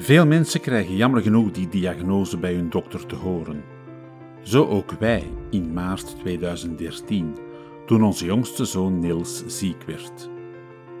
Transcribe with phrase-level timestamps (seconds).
[0.00, 3.64] Veel mensen krijgen jammer genoeg die diagnose bij hun dokter te horen.
[4.42, 7.36] Zo ook wij in maart 2013,
[7.86, 10.30] toen onze jongste zoon Niels ziek werd.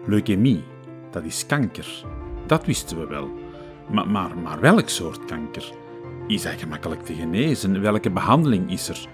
[0.06, 0.64] Leukemie,
[1.10, 2.04] dat is kanker.
[2.46, 3.30] Dat wisten we wel.
[3.90, 5.72] Maar, maar, maar welk soort kanker?
[6.26, 7.80] Is hij gemakkelijk te genezen?
[7.80, 9.08] Welke behandeling is er?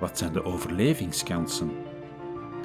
[0.00, 1.70] Wat zijn de overlevingskansen?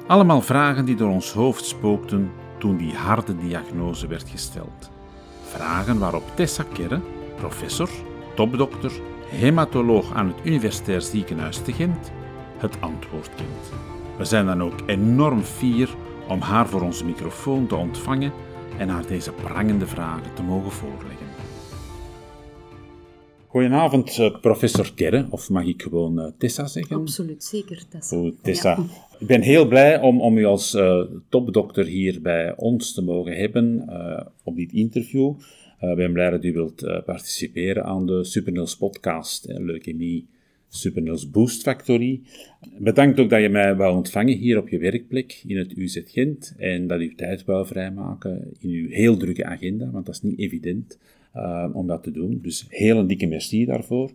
[0.06, 4.94] Allemaal vragen die door ons hoofd spookten toen die harde diagnose werd gesteld.
[5.56, 7.00] Vragen waarop Tessa Kerre,
[7.36, 7.88] professor,
[8.34, 8.92] topdokter,
[9.28, 12.12] hematoloog aan het Universitair Ziekenhuis te Gent,
[12.58, 13.72] het antwoord kent.
[14.18, 15.94] We zijn dan ook enorm fier
[16.28, 18.32] om haar voor onze microfoon te ontvangen
[18.78, 21.26] en haar deze prangende vragen te mogen voorleggen.
[23.46, 26.96] Goedenavond, eh, professor Kerre, of mag ik gewoon uh, Tessa zeggen?
[26.96, 27.82] Absoluut, zeker
[28.42, 28.78] Tessa.
[29.18, 33.36] Ik ben heel blij om, om u als uh, topdokter hier bij ons te mogen
[33.36, 33.88] hebben
[34.44, 35.34] op dit interview.
[35.80, 40.26] Ik ben blij dat u wilt participeren aan de Supernils podcast, Leukemie
[40.68, 42.20] Supernils Boost Factory.
[42.78, 46.54] Bedankt ook dat je mij wou ontvangen hier op je werkplek in het UZ Gent
[46.58, 50.38] en dat u tijd wou vrijmaken in uw heel drukke agenda, want dat is niet
[50.38, 50.98] evident
[51.72, 52.38] om dat te doen.
[52.42, 54.10] Dus heel een dikke merci daarvoor.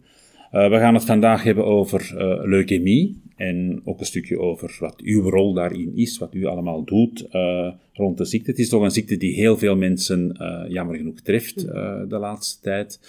[0.52, 2.14] We gaan het vandaag hebben over
[2.48, 7.28] leukemie en ook een stukje over wat uw rol daarin is, wat u allemaal doet
[7.94, 8.50] rond de ziekte.
[8.50, 10.38] Het is toch een ziekte die heel veel mensen
[10.70, 11.62] jammer genoeg treft
[12.10, 13.00] de laatste tijd.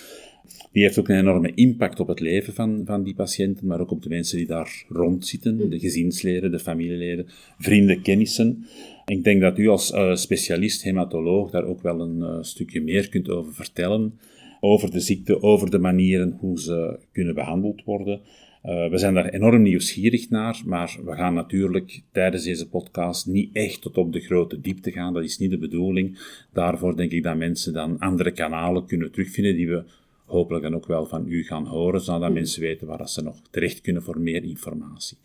[0.72, 3.90] Die heeft ook een enorme impact op het leven van, van die patiënten, maar ook
[3.90, 7.26] op de mensen die daar rondzitten, de gezinsleden, de familieleden,
[7.58, 8.66] vrienden, kennissen.
[9.06, 13.54] Ik denk dat u als specialist hematoloog daar ook wel een stukje meer kunt over
[13.54, 14.18] vertellen.
[14.60, 18.20] Over de ziekte, over de manieren hoe ze kunnen behandeld worden.
[18.64, 23.50] Uh, we zijn daar enorm nieuwsgierig naar, maar we gaan natuurlijk tijdens deze podcast niet
[23.52, 25.12] echt tot op de grote diepte gaan.
[25.12, 26.18] Dat is niet de bedoeling.
[26.52, 29.82] Daarvoor denk ik dat mensen dan andere kanalen kunnen terugvinden die we
[30.26, 32.34] hopelijk dan ook wel van u gaan horen, zodat mm.
[32.34, 35.16] mensen weten waar ze nog terecht kunnen voor meer informatie.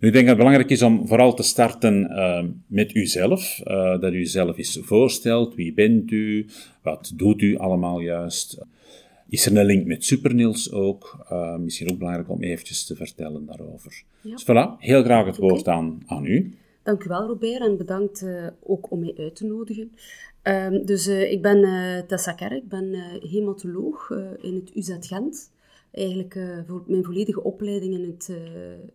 [0.00, 3.60] Nu, ik denk dat het belangrijk is om vooral te starten uh, met uzelf.
[3.64, 5.54] Uh, dat u zelf eens voorstelt.
[5.54, 6.46] Wie bent u?
[6.82, 8.58] Wat doet u allemaal juist?
[9.28, 11.26] Is er een link met Supernils ook?
[11.32, 14.02] Uh, misschien ook belangrijk om eventjes te vertellen daarover.
[14.20, 14.30] Ja.
[14.30, 16.54] Dus voilà, heel graag het woord aan, aan u.
[16.82, 18.26] Dank u wel, Robert, en bedankt
[18.62, 19.92] ook om mij uit te nodigen.
[20.42, 21.60] Ehm, dus ik ben
[22.06, 25.50] Tessa Kerk, ik ben hematoloog in het UZ Gent
[25.92, 28.32] eigenlijk voor mijn volledige opleiding in, het,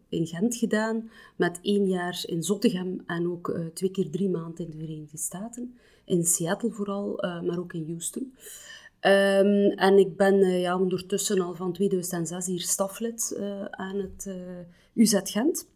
[0.09, 1.09] in Gent gedaan.
[1.35, 5.77] Met één jaar in Zottegem en ook twee keer drie maanden in de Verenigde Staten.
[6.05, 8.33] In Seattle vooral, maar ook in Houston.
[9.05, 13.39] Um, en ik ben ja, ondertussen al van 2006 hier staflid
[13.71, 14.29] aan het
[14.93, 15.69] UZ Gent.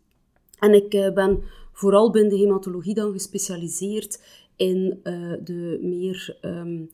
[0.60, 4.22] En ik ben vooral binnen de hematologie dan gespecialiseerd
[4.56, 5.00] in
[5.44, 6.38] de meer...
[6.42, 6.90] Um,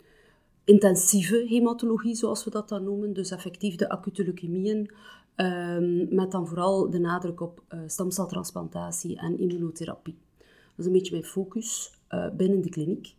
[0.65, 3.13] intensieve hematologie, zoals we dat dan noemen.
[3.13, 4.91] Dus effectief de acute leukemieën,
[5.35, 10.17] um, met dan vooral de nadruk op stamceltransplantatie en immunotherapie.
[10.37, 11.91] Dat is een beetje mijn focus
[12.37, 13.15] binnen de kliniek.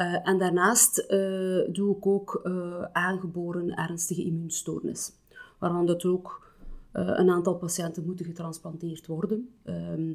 [0.00, 1.06] Uh, en daarnaast
[1.72, 2.40] doe ik ook
[2.92, 5.12] aangeboren ernstige immuunstoornis,
[5.58, 6.42] waarvan dat ook
[6.92, 9.48] een aantal patiënten moeten getransplanteerd worden.
[9.64, 10.10] Um,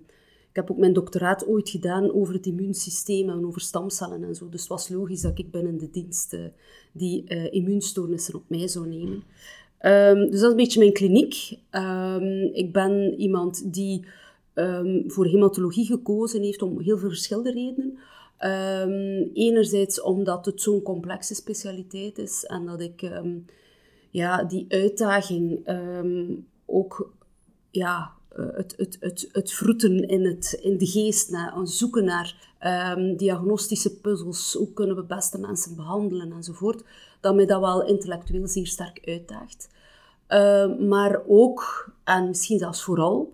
[0.49, 4.49] ik heb ook mijn doctoraat ooit gedaan over het immuunsysteem en over stamcellen en zo.
[4.49, 6.37] Dus het was logisch dat ik binnen de dienst
[6.91, 9.23] die immuunstoornissen op mij zou nemen.
[9.81, 11.57] Um, dus dat is een beetje mijn kliniek.
[11.71, 14.05] Um, ik ben iemand die
[15.07, 17.97] voor hematologie gekozen heeft om heel veel verschillende redenen.
[19.33, 23.11] Enerzijds omdat het zo'n complexe specialiteit is en dat ik
[24.09, 25.67] ja, die uitdaging
[26.65, 27.13] ook
[27.71, 32.51] ja, eh, het, het, het, het vroeten in, het, in de geest, naar, zoeken naar
[32.97, 36.83] um, diagnostische puzzels, hoe kunnen we beste mensen behandelen enzovoort,
[37.19, 39.69] dat mij dat wel intellectueel zeer sterk uitdaagt.
[40.87, 43.33] Maar ook, en misschien zelfs vooral,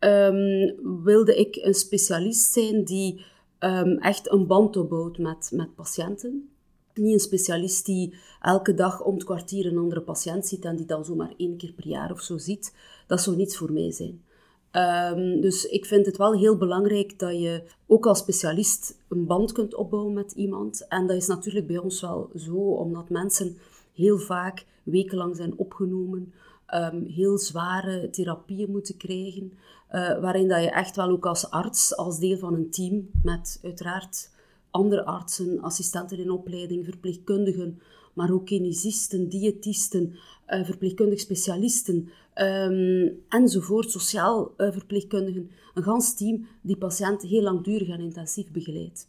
[0.00, 0.74] um,
[1.04, 3.24] wilde ik een specialist zijn die
[3.66, 6.48] um, echt een band opbouwt met, met patiënten.
[6.94, 10.86] Niet een specialist die elke dag om het kwartier een andere patiënt ziet en die
[10.86, 12.74] dan zomaar één keer per jaar of zo ziet.
[13.06, 14.24] Dat zou niets voor mij zijn.
[14.72, 19.52] Um, dus ik vind het wel heel belangrijk dat je ook als specialist een band
[19.52, 20.86] kunt opbouwen met iemand.
[20.88, 23.56] En dat is natuurlijk bij ons wel zo, omdat mensen
[23.94, 26.32] heel vaak wekenlang zijn opgenomen
[26.66, 29.52] ehm, heel zware therapieën moeten krijgen,
[29.90, 33.58] uh, waarin dat je echt wel ook als arts, als deel van een team, met
[33.62, 34.30] uiteraard
[34.70, 37.80] andere artsen, assistenten in opleiding, verpleegkundigen,
[38.14, 40.14] maar ook kinesisten, diëtisten,
[40.48, 45.50] uh, verpleegkundig specialisten um, enzovoort, sociaal uh, verpleegkundigen.
[45.74, 49.08] Een gans team die patiënten heel langdurig en intensief begeleidt.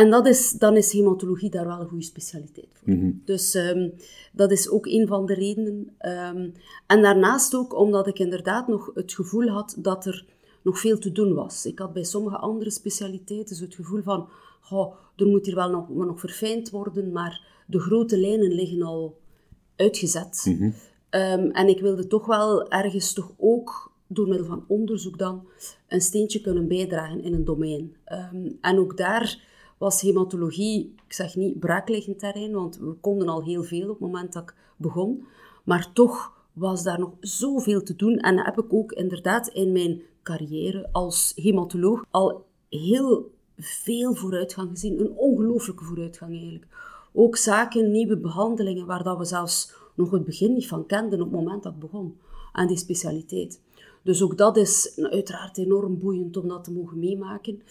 [0.00, 2.94] En dat is, dan is hematologie daar wel een goede specialiteit voor.
[2.94, 3.10] Mhm.
[3.24, 3.92] Dus um,
[4.32, 5.96] dat is ook een van de redenen.
[6.00, 6.52] Um,
[6.86, 10.26] en daarnaast ook omdat ik inderdaad nog het gevoel had dat er
[10.62, 11.66] nog veel te doen was.
[11.66, 14.28] Ik had bij sommige andere specialiteiten zo het gevoel van,
[14.70, 19.18] oh, er moet hier wel nog, nog verfijnd worden, maar de grote lijnen liggen al
[19.76, 20.44] uitgezet.
[20.44, 20.74] Mm -hmm.
[21.10, 25.48] um, en ik wilde toch wel ergens toch ook door middel van onderzoek dan
[25.88, 27.96] een steentje kunnen bijdragen in een domein.
[28.34, 29.48] Um, en ook daar
[29.80, 34.00] was hematologie, ik zeg niet braakliggend terrein, want we konden al heel veel op het
[34.00, 35.26] moment dat ik begon.
[35.64, 38.16] Maar toch was daar nog zoveel te doen.
[38.16, 45.00] En heb ik ook inderdaad in mijn carrière als hematoloog al heel veel vooruitgang gezien.
[45.00, 46.66] Een ongelooflijke vooruitgang eigenlijk.
[47.12, 51.30] Ook zaken, nieuwe behandelingen, waar dat we zelfs nog het begin niet van kenden op
[51.30, 52.16] het moment dat ik begon
[52.52, 53.60] aan die specialiteit.
[54.02, 57.62] Dus ook dat is uiteraard enorm boeiend om dat te mogen meemaken.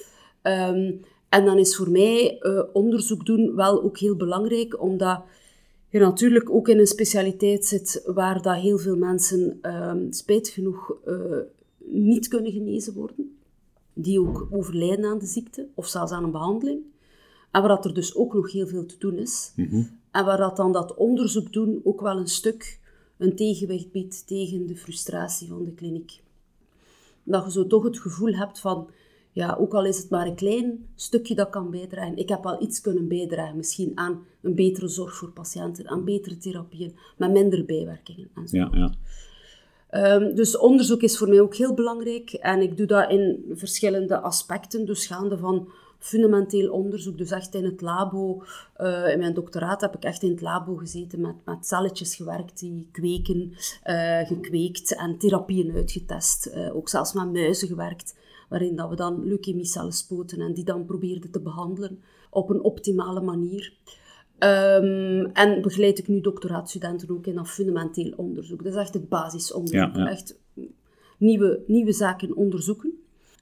[0.44, 5.24] Um, en dan is voor mij uh, onderzoek doen wel ook heel belangrijk, omdat
[5.90, 10.96] je natuurlijk ook in een specialiteit zit waar dat heel veel mensen uh, spijt genoeg
[11.08, 11.38] uh,
[11.78, 13.38] niet kunnen genezen worden.
[13.94, 16.82] Die ook overlijden aan de ziekte of zelfs aan een behandeling.
[17.52, 19.54] En waar dat er dus ook nog heel veel te doen is.
[19.56, 19.90] Mm -hmm.
[20.12, 22.80] En waar dat dan dat onderzoek doen ook wel een stuk
[23.18, 26.22] een tegenwicht biedt tegen de frustratie van de kliniek.
[27.24, 28.90] Dat je zo toch het gevoel hebt van
[29.40, 32.18] ja, ook al is het maar een klein stukje dat kan bijdragen.
[32.18, 36.38] Ik heb al iets kunnen bijdragen, misschien aan een betere zorg voor patiënten, aan betere
[36.38, 38.30] therapieën, met minder bijwerkingen.
[38.36, 38.58] En zo.
[38.58, 38.92] Ja, ja.
[40.16, 44.20] Um, dus onderzoek is voor mij ook heel belangrijk en ik doe dat in verschillende
[44.20, 45.70] aspecten, dus gaande van
[46.00, 48.44] fundamenteel onderzoek, dus echt in het labo.
[48.78, 52.60] Uh, in mijn doctoraat heb ik echt in het labo gezeten, met, met celletjes gewerkt
[52.60, 53.54] die kweken,
[53.86, 56.52] uh, gekweekt en therapieën uitgetest.
[56.56, 58.16] Uh, ook zelfs met muizen gewerkt
[58.50, 62.00] waarin dat we dan leukemiecellen spoten en die dan probeerden te behandelen
[62.30, 63.74] op een optimale manier.
[64.40, 68.64] Um, en begeleid ik nu doctoraatstudenten ook in dat fundamenteel onderzoek.
[68.64, 69.96] Dat is echt het basisonderzoek.
[69.96, 70.40] Ja, Echt
[71.18, 72.94] nieuwe, nieuwe zaken onderzoeken.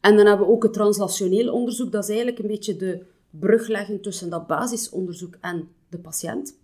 [0.02, 1.92] En dan hebben we ook het translationeel onderzoek.
[1.92, 6.60] Dat is eigenlijk een beetje de brug leggen tussen dat basisonderzoek en de patiënt.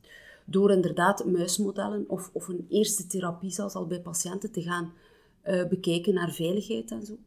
[0.46, 4.94] Door inderdaad muismodellen of, of een eerste therapie zelfs al bij patiënten te gaan
[5.46, 7.18] uh, bekijken naar veiligheid en zo.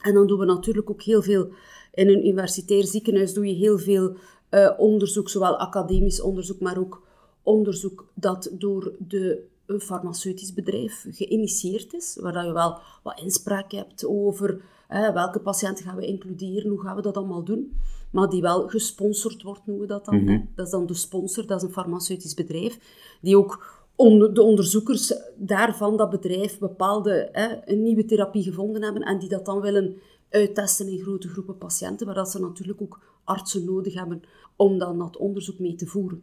[0.00, 1.48] En dan doen we natuurlijk ook heel veel,
[1.92, 4.16] in een universitair ziekenhuis doe je heel veel
[4.50, 7.02] uh, onderzoek, zowel academisch onderzoek, maar ook
[7.42, 14.06] onderzoek dat door de, een farmaceutisch bedrijf geïnitieerd is, waar je wel wat inspraak hebt
[14.06, 17.72] over welke patiënten gaan we includeren, hoe gaan we dat allemaal doen,
[18.10, 20.16] maar die wel gesponsord wordt, noemen we dat dan.
[20.16, 20.48] Mm -hmm.
[20.54, 22.78] Dat is dan de sponsor, dat is een farmaceutisch bedrijf,
[23.20, 29.02] die ook onder de onderzoekers daarvan, dat bedrijf, bepaalde hè, een nieuwe therapie gevonden hebben
[29.02, 29.96] en die dat dan willen
[30.30, 34.22] uittesten in grote groepen patiënten, waar dat ze natuurlijk ook artsen nodig hebben
[34.56, 36.22] om dan dat onderzoek mee te voeren.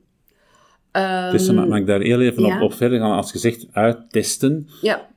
[0.92, 2.56] Um, dus mag ik daar heel even ja.
[2.56, 3.12] op, op, verder gaan?
[3.12, 5.10] Als je zegt uittesten, ja.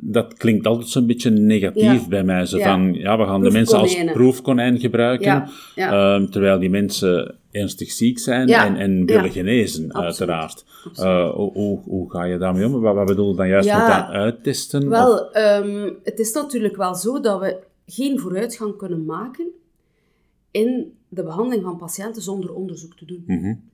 [0.00, 2.08] Dat klinkt altijd zo'n beetje negatief ja.
[2.08, 2.46] bij mij.
[2.46, 7.90] Zo van, ja, we gaan de mensen als proefkonijn gebruiken, um, terwijl die mensen ernstig
[7.90, 10.64] ziek zijn en, en willen genezen, uiteraard.
[11.00, 12.80] Uh, hoe, hoe, ga je daarmee om?
[12.80, 14.88] Wat, wat bedoel je dan juist met dat uittesten?
[14.88, 19.46] Wel, um, het is natuurlijk wel zo dat we geen vooruitgang kunnen maken
[20.50, 23.24] in de behandeling van patiënten zonder onderzoek te doen.
[23.26, 23.70] Mm -hmm.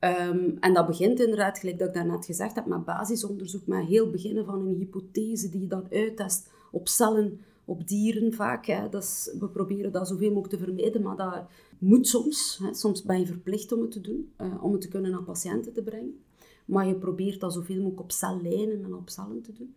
[0.00, 4.10] Um, en dat begint inderdaad, gelijk dat ik daarnet gezegd heb, met basisonderzoek, met heel
[4.10, 8.66] beginnen van een hypothese die je dan uittest op cellen, op dieren vaak.
[8.66, 8.88] Hè.
[8.88, 11.44] Dat we proberen dat zoveel mogelijk te vermijden, maar dat
[11.78, 12.60] moet soms.
[12.62, 12.74] Hè.
[12.74, 15.72] Soms ben je verplicht om het te doen, uh, om het te kunnen aan patiënten
[15.72, 16.22] te brengen.
[16.64, 19.74] Maar je probeert dat zoveel mogelijk op cellijnen en op cellen te doen.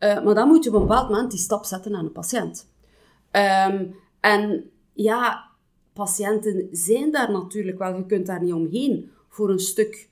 [0.00, 2.68] Uh, maar dan moet je op een bepaald moment die stap zetten aan een patiënt.
[3.32, 5.50] Um, en ja,
[5.92, 10.08] patiënten zijn daar natuurlijk wel, je kunt daar niet omheen, voor een stuk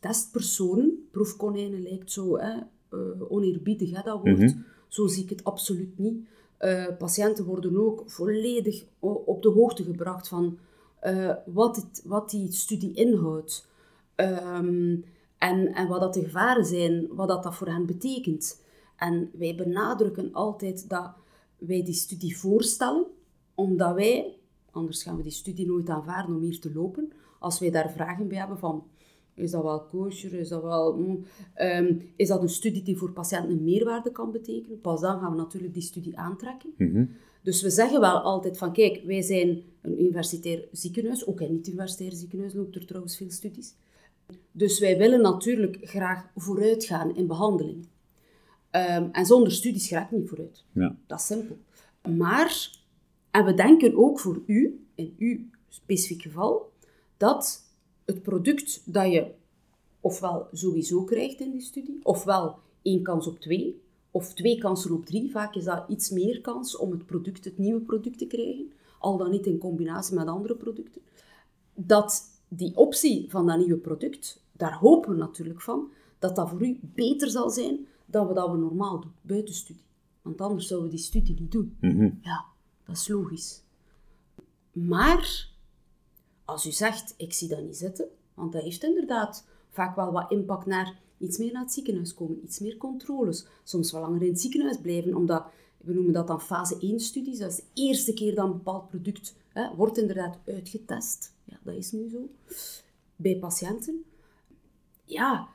[0.00, 1.08] testpersonen.
[1.10, 2.54] Proefkonijnen lijkt zo hè,
[2.90, 4.38] uh, oneerbiedig, hè, dat woord.
[4.38, 4.64] Mm -hmm.
[4.88, 6.26] Zo zie ik het absoluut niet.
[6.60, 10.58] Uh, patiënten worden ook volledig op de hoogte gebracht van
[11.04, 13.68] uh, wat, het, wat die studie inhoudt.
[14.16, 15.04] Um,
[15.38, 18.62] en, en wat dat de gevaren zijn, wat dat, dat voor hen betekent.
[18.96, 21.10] En wij benadrukken altijd dat
[21.58, 23.06] wij die studie voorstellen,
[23.54, 24.36] omdat wij,
[24.70, 28.28] anders gaan we die studie nooit aanvaarden om hier te lopen, als wij daar vragen
[28.28, 28.84] bij hebben van,
[29.34, 30.34] Is dat wel kosher?
[30.34, 34.30] Is dat, wel, mm, ehm, is dat een studie die voor patiënten een meerwaarde kan
[34.30, 34.80] betekenen?
[34.80, 36.70] Pas dan gaan we natuurlijk die studie aantrekken.
[36.76, 37.04] Mhm.
[37.42, 42.12] Dus we zeggen wel altijd van, kijk, wij zijn een universitair ziekenhuis, ook in niet-universitair
[42.12, 43.74] ziekenhuis loopt er trouwens veel studies.
[44.52, 47.86] Dus wij willen natuurlijk graag vooruit gaan in behandeling.
[48.70, 50.64] Ehm, en zonder studies ga ik niet vooruit.
[50.72, 50.96] Ja.
[51.06, 51.58] Dat is simpel.
[52.16, 52.70] Maar,
[53.30, 56.71] en we denken ook voor u, in uw specifiek geval,
[57.22, 57.64] dat
[58.04, 59.30] het product dat je
[60.00, 65.06] ofwel sowieso krijgt in die studie, ofwel één kans op twee, of twee kansen op
[65.06, 68.72] drie, vaak is dat iets meer kans om het product, het nieuwe product te krijgen,
[68.98, 71.02] al dan niet in combinatie met andere producten,
[71.74, 76.62] dat die optie van dat nieuwe product, daar hopen we natuurlijk van, dat dat voor
[76.62, 79.84] u beter zal zijn dan wat we normaal doen, buiten studie.
[80.22, 81.76] Want anders zouden we die studie niet doen.
[81.80, 82.10] Mhm.
[82.22, 82.44] Ja,
[82.84, 83.62] dat is logisch.
[84.72, 85.51] Maar
[86.52, 90.30] als u zegt, ik zie dat niet zitten, want dat heeft inderdaad vaak wel wat
[90.30, 94.28] impact naar iets meer naar het ziekenhuis komen, iets meer controles, soms wel langer in
[94.28, 95.44] het ziekenhuis blijven, omdat,
[95.76, 98.88] we noemen dat dan fase 1 studies, dat is de eerste keer dat een bepaald
[98.88, 101.34] product hè, wordt inderdaad uitgetest.
[101.44, 102.28] Ja, dat is nu zo.
[103.16, 104.04] Bij patiënten.
[105.04, 105.48] Ja,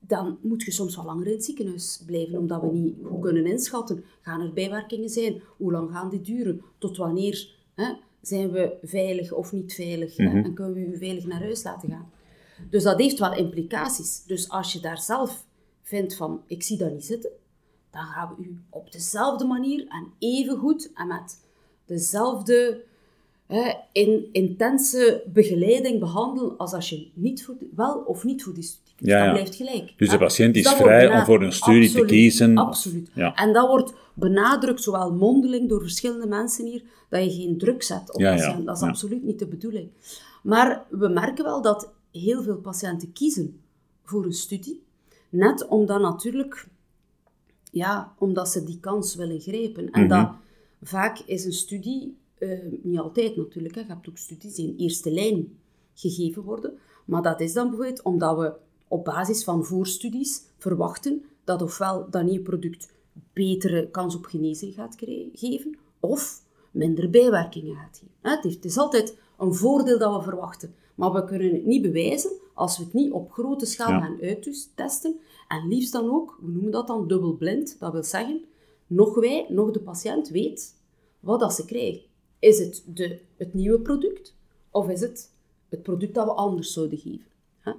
[0.00, 3.46] dan moet je soms wel langer in het ziekenhuis blijven, omdat we niet goed kunnen
[3.46, 4.04] inschatten.
[4.20, 5.42] Gaan er bijwerkingen zijn?
[5.56, 6.62] Hoe lang gaan die duren?
[6.78, 10.16] Tot wanneer hè, zijn we veilig of niet veilig?
[10.16, 12.10] hè, En kunnen we u veilig naar huis laten gaan?
[12.70, 14.24] Dus dat heeft wel implicaties.
[14.24, 15.44] Dus als je daar zelf
[15.82, 17.30] vindt van, ik zie dat niet zitten,
[17.90, 21.40] dan gaan we u op dezelfde manier en even goed en met
[21.84, 22.84] dezelfde
[23.92, 28.94] in, intense begeleiding behandelen als als je niet voor wel of niet voor die studie
[28.96, 29.10] kiest.
[29.10, 29.92] Ja, dat blijft gelijk.
[29.96, 32.56] Dus de patiënt is vrij om voor een studie te kiezen.
[32.56, 33.10] Absoluut.
[33.14, 33.34] Ja.
[33.34, 38.12] En dat wordt benadrukt, zowel mondeling door verschillende mensen hier, dat je geen druk zet
[38.12, 38.64] op patiënten.
[38.64, 39.88] Dat is absoluut niet de bedoeling.
[40.42, 43.60] Maar we merken wel dat heel veel patiënten kiezen
[44.04, 44.82] voor een studie,
[45.28, 46.66] net omdat natuurlijk,
[47.70, 49.90] ja, omdat ze die kans willen grijpen.
[49.90, 50.30] En dat
[50.82, 54.76] vaak is een studie, eh, niet altijd natuurlijk, hè, je hebt ook studies die in
[54.76, 55.58] eerste lijn
[55.94, 58.52] gegeven worden, maar dat is dan bijvoorbeeld omdat we
[58.88, 62.92] op basis van voorstudies verwachten dat ofwel dat nieuwe product
[63.32, 64.96] betere kans op genezing gaat
[65.32, 68.42] geven, of minder bijwerkingen gaat geven.
[68.50, 72.78] Het, is altijd een voordeel dat we verwachten, maar we kunnen het niet bewijzen als
[72.78, 74.00] we het niet op grote schaal Ja.
[74.00, 75.20] gaan uittesten.
[75.48, 78.44] En liefst dan ook, we noemen dat dan dubbelblind, dat wil zeggen,
[78.86, 80.74] nog wij, nog de patiënt weet
[81.20, 82.07] wat dat ze krijgen.
[82.38, 84.34] Is het de, het nieuwe product,
[84.70, 85.30] of is het
[85.68, 87.26] het product dat we anders zouden geven?
[87.58, 87.72] Hè?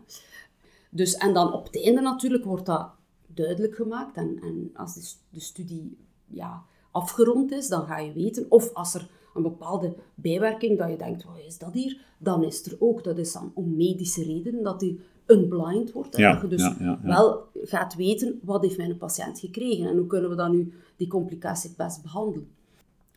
[0.89, 2.89] Dus, en dan op het einde natuurlijk wordt dat
[3.27, 4.17] duidelijk gemaakt.
[4.17, 5.97] En, en als de, de studie
[6.27, 8.45] ja, afgerond is, dan ga je weten.
[8.49, 11.97] Of als er een bepaalde bijwerking, dat je denkt, wat is dat hier?
[12.17, 16.15] Dan is er ook, dat is dan om medische redenen, dat die unblind wordt.
[16.15, 17.07] En Ja, dat je dus ja, ja, ja.
[17.07, 19.87] wel gaat weten, wat heeft mijn patiënt gekregen?
[19.87, 22.47] En hoe kunnen we dan nu die complicatie het best behandelen?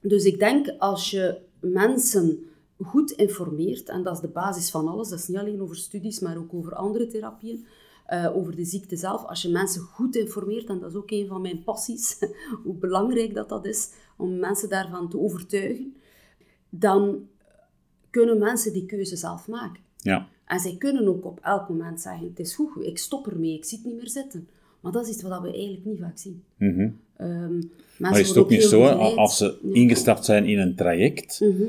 [0.02, 5.09] Dus ik denk, als je mensen goed informeert, en dat is de basis van alles,
[5.09, 7.66] dat is niet alleen over studies, maar ook over andere therapieën,
[8.06, 9.25] eh, over de ziekte zelf.
[9.25, 12.18] Als je mensen goed informeert, en dat is ook een van mijn passies,
[12.64, 15.97] hoe belangrijk dat dat is, om mensen daarvan te overtuigen,
[16.68, 17.28] dan
[18.11, 19.82] kunnen mensen die keuze zelf maken.
[19.97, 20.28] Ja.
[20.44, 23.64] En zij kunnen ook op elk moment zeggen, het is goed, ik stop ermee, ik
[23.64, 24.49] zie het niet meer zitten.
[24.83, 26.43] Maar dat is iets wat we eigenlijk niet vaak zien.
[26.57, 26.89] Mhm.
[27.17, 27.61] Ehm,
[27.99, 31.62] Maar is het ook niet zo, als ze ingestapt zijn in een traject, Mhm.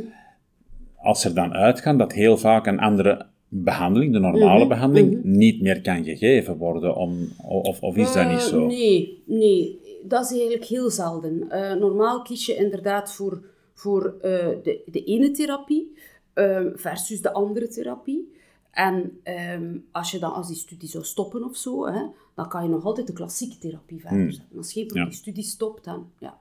[0.95, 5.23] als ze er dan uitgaan, dat heel vaak een andere behandeling, de normale Mhm, behandeling,
[5.23, 6.95] niet meer kan gegeven worden?
[6.95, 8.65] Om, of, of is dat niet Eh, zo?
[8.65, 11.49] Nee, nee, dat is eigenlijk heel zelden.
[11.49, 13.41] Eh, normaal kies je inderdaad voor,
[13.73, 15.91] voor eh, de, de ene therapie
[16.33, 18.31] ehm, versus de andere therapie.
[18.73, 22.63] En ehm, als je dan als die studie zou stoppen of zo, hè, dan kan
[22.63, 24.57] je nog altijd de klassieke therapie verder zetten.
[24.57, 25.03] Als geen Ja.
[25.03, 26.37] die studie stopt, dan ja.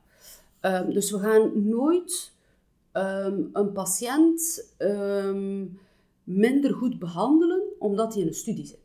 [0.60, 2.32] Ehm, dus we gaan nooit
[2.92, 4.68] ehm, een patiënt
[6.24, 8.80] minder goed behandelen omdat hij in een studie zit.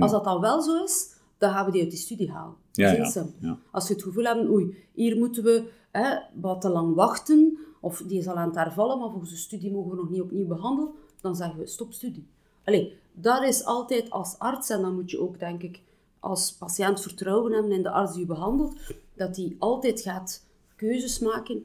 [0.00, 2.54] Als dat dan wel zo is, dan gaan we die uit die studie halen.
[2.72, 3.48] Ja, dat is heel ja, simpel.
[3.48, 3.58] ja.
[3.70, 8.02] Als we het gevoel hebben, oei, hier moeten we hè, wat te lang wachten, of
[8.06, 10.46] die is al aan het hervallen, maar volgens de studie mogen we nog niet opnieuw
[10.46, 10.90] behandelen,
[11.20, 12.26] dan zeggen we stop studie.
[12.64, 15.80] Allee, dat is altijd als arts, en dan moet je ook, denk ik,
[16.20, 18.76] als patiënt vertrouwen hebben in de arts die u behandelt,
[19.16, 20.44] dat die altijd gaat
[20.76, 21.64] keuzes maken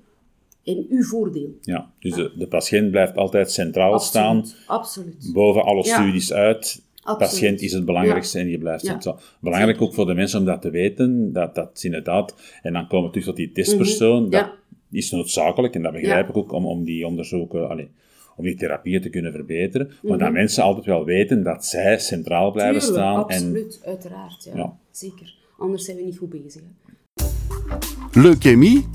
[0.63, 1.57] in uw voordeel.
[1.61, 5.29] Ja, dus de, de patiënt blijft altijd centraal staan, Absoluut.
[5.33, 5.93] Boven alle Ja.
[6.01, 6.85] studies uit.
[7.01, 7.31] Absoluut.
[7.31, 9.19] patiënt is het belangrijkste en je blijft centraal.
[9.39, 12.87] Belangrijk ook voor de mensen om dat te weten, dat dat is inderdaad, en dan
[12.87, 14.49] komen we terug tot die testpersoon, dat Mhm.
[14.51, 14.97] Ja.
[14.97, 17.89] is noodzakelijk, en dat begrijp ik ook, om, om die onderzoeken, allee,
[18.37, 19.91] om die therapieën te kunnen verbeteren.
[20.01, 23.23] Maar dat mensen altijd wel weten dat zij centraal blijven Tuurlijk, staan.
[23.23, 24.43] absoluut, uiteraard.
[24.43, 24.55] Ja.
[24.55, 24.77] Ja.
[24.91, 25.35] Zeker.
[25.57, 26.61] Anders zijn we niet goed bezig.
[26.61, 28.21] Hè.
[28.21, 28.85] Leukemie.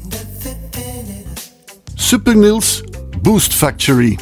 [1.94, 2.84] Supernils
[3.22, 4.18] Boost Factory.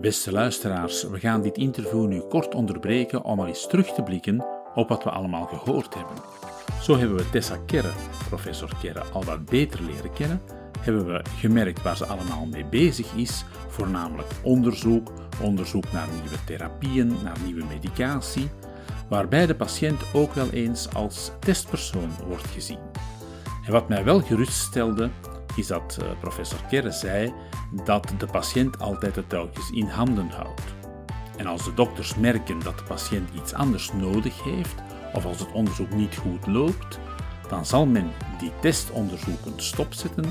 [0.00, 4.44] Beste luisteraars, we gaan dit interview nu kort onderbreken om al eens terug te blikken
[4.74, 6.14] op wat we allemaal gehoord hebben.
[6.86, 7.90] Zo hebben we Tessa Kerre,
[8.28, 10.40] professor Kerre, al wat beter leren kennen,
[10.80, 17.16] hebben we gemerkt waar ze allemaal mee bezig is, voornamelijk onderzoek, onderzoek naar nieuwe therapieën,
[17.22, 18.50] naar nieuwe medicatie,
[19.08, 22.80] waarbij de patiënt ook wel eens als testpersoon wordt gezien.
[23.64, 25.10] En wat mij wel geruststelde,
[25.56, 27.32] is dat eh, professor Kerre zei
[27.84, 30.62] dat de patiënt altijd de touwtjes in handen houdt.
[31.36, 34.84] En als de dokters merken dat de patiënt iets anders nodig heeft,
[35.16, 36.98] of als het onderzoek niet goed loopt,
[37.48, 40.24] dan zal men die testonderzoeken stopzetten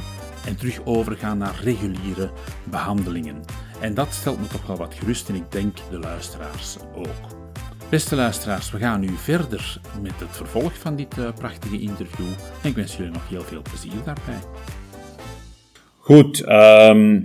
[0.46, 2.30] en terug overgaan naar reguliere
[2.63, 3.42] behandelingen.
[3.80, 7.34] En dat stelt me toch wel wat gerust en ik denk de luisteraars ook.
[7.89, 12.25] Beste luisteraars, we gaan nu verder met het vervolg van dit eh, prachtige interview
[12.62, 14.39] en ik wens jullie nog heel veel plezier daarbij.
[15.98, 17.22] Goed, ehm,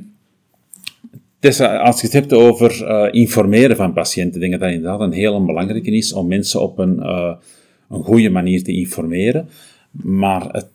[1.41, 5.01] Tessa, als je het hebt over eh, informeren van patiënten, denk ik dat dat inderdaad
[5.01, 7.35] een heel belangrijke is om mensen op een, eh,
[7.91, 9.49] een goede manier te informeren.
[9.91, 10.67] Maar het,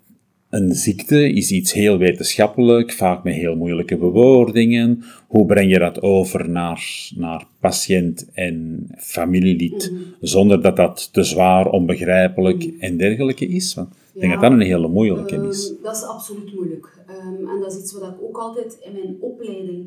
[0.49, 5.03] een ziekte is iets heel wetenschappelijk, vaak met heel moeilijke bewoordingen.
[5.27, 11.69] Hoe breng je dat over naar, naar patiënt en familielid, zonder dat dat te zwaar,
[11.69, 13.73] onbegrijpelijk en dergelijke is?
[13.73, 15.73] Want ik denk Ja, dat dat een hele moeilijke Ehm, is.
[15.83, 16.97] dat is absoluut moeilijk.
[17.07, 19.85] Ehm, en dat is iets wat ik ook altijd in mijn opleiding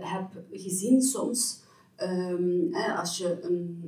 [0.00, 1.60] heb gezien soms.
[1.96, 3.82] Ehm, als je een,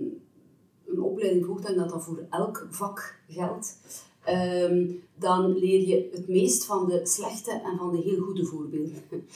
[0.86, 3.78] een opleiding volgt, en dat dat voor elk vak geldt,
[4.24, 9.02] ehm, dan leer je het meest van de slechte en van de heel goede voorbeelden.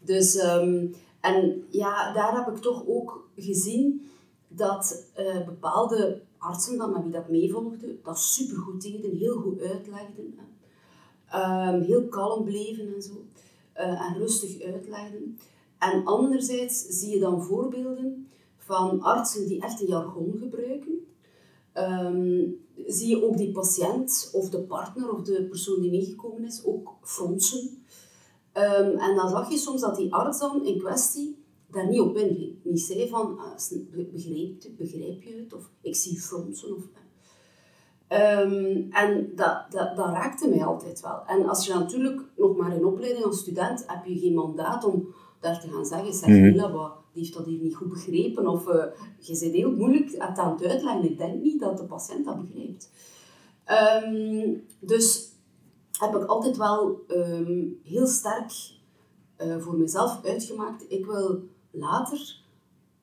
[0.00, 0.86] Dus, ehm,
[1.20, 4.10] en ja, daar heb ik toch ook gezien
[4.48, 10.34] dat eh, bepaalde artsen dan met wie dat meevolgde, dat supergoed deden, heel goed uitlegden.
[11.86, 13.24] heel kalm bleven en zo.
[13.72, 15.38] eh, en rustig uitlegden.
[15.78, 21.06] En anderzijds zie je dan voorbeelden van artsen die echt een jargon gebruiken.
[21.72, 22.48] Ehm,
[22.86, 26.96] zie je ook die patiënt of de partner of de persoon die meegekomen is ook
[27.02, 27.84] fronsen.
[28.52, 32.16] Ehm, en dan zag je soms dat die arts dan in kwestie daar niet op
[32.16, 32.56] inging.
[32.62, 33.54] Niet zei van, ah,
[34.12, 35.52] begrijp, begrijp je het?
[35.52, 36.76] Of ik zie fronsen.
[36.76, 36.82] Of,
[38.14, 41.22] Ehm, en dat, dat, dat raakte mij altijd wel.
[41.26, 45.14] En als je natuurlijk nog maar in opleiding als student heb je geen mandaat om
[45.44, 48.48] daar te gaan zeggen, zeg Mila, wat, die heeft dat hier niet goed begrepen.
[48.48, 48.84] Of eh,
[49.18, 51.10] je zit heel moeilijk aan het uitleggen.
[51.10, 52.90] Ik denk niet dat de patiënt dat begrijpt.
[53.64, 55.32] Ehm, dus
[55.98, 58.52] heb ik altijd wel ehm, heel sterk
[59.36, 60.84] eh, voor mezelf uitgemaakt.
[60.88, 62.36] Ik wil later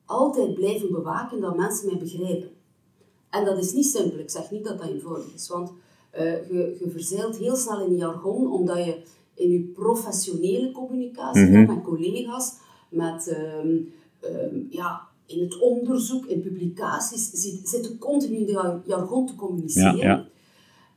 [0.06, 2.52] altijd blijven bewaken dat mensen mij begrijpen.
[3.30, 4.20] En dat is niet simpel.
[4.20, 5.48] Ik zeg niet dat dat eenvoudig is.
[5.48, 5.72] Want
[6.10, 9.02] eh, je, je verzeilt heel snel in je jargon, omdat je
[9.42, 11.66] in je professionele communicatie Mhm.
[11.66, 12.54] met collega's,
[12.90, 13.78] met, ehm,
[14.20, 19.36] ehm, ja, in het onderzoek, in publicaties, zit, zit je continu in de jargon te
[19.36, 19.98] communiceren.
[19.98, 20.28] Ja, ja.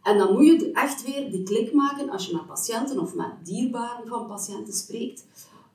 [0.02, 3.30] En dan moet je echt weer die klik maken als je met patiënten of met
[3.42, 5.26] dierbaren van patiënten spreekt,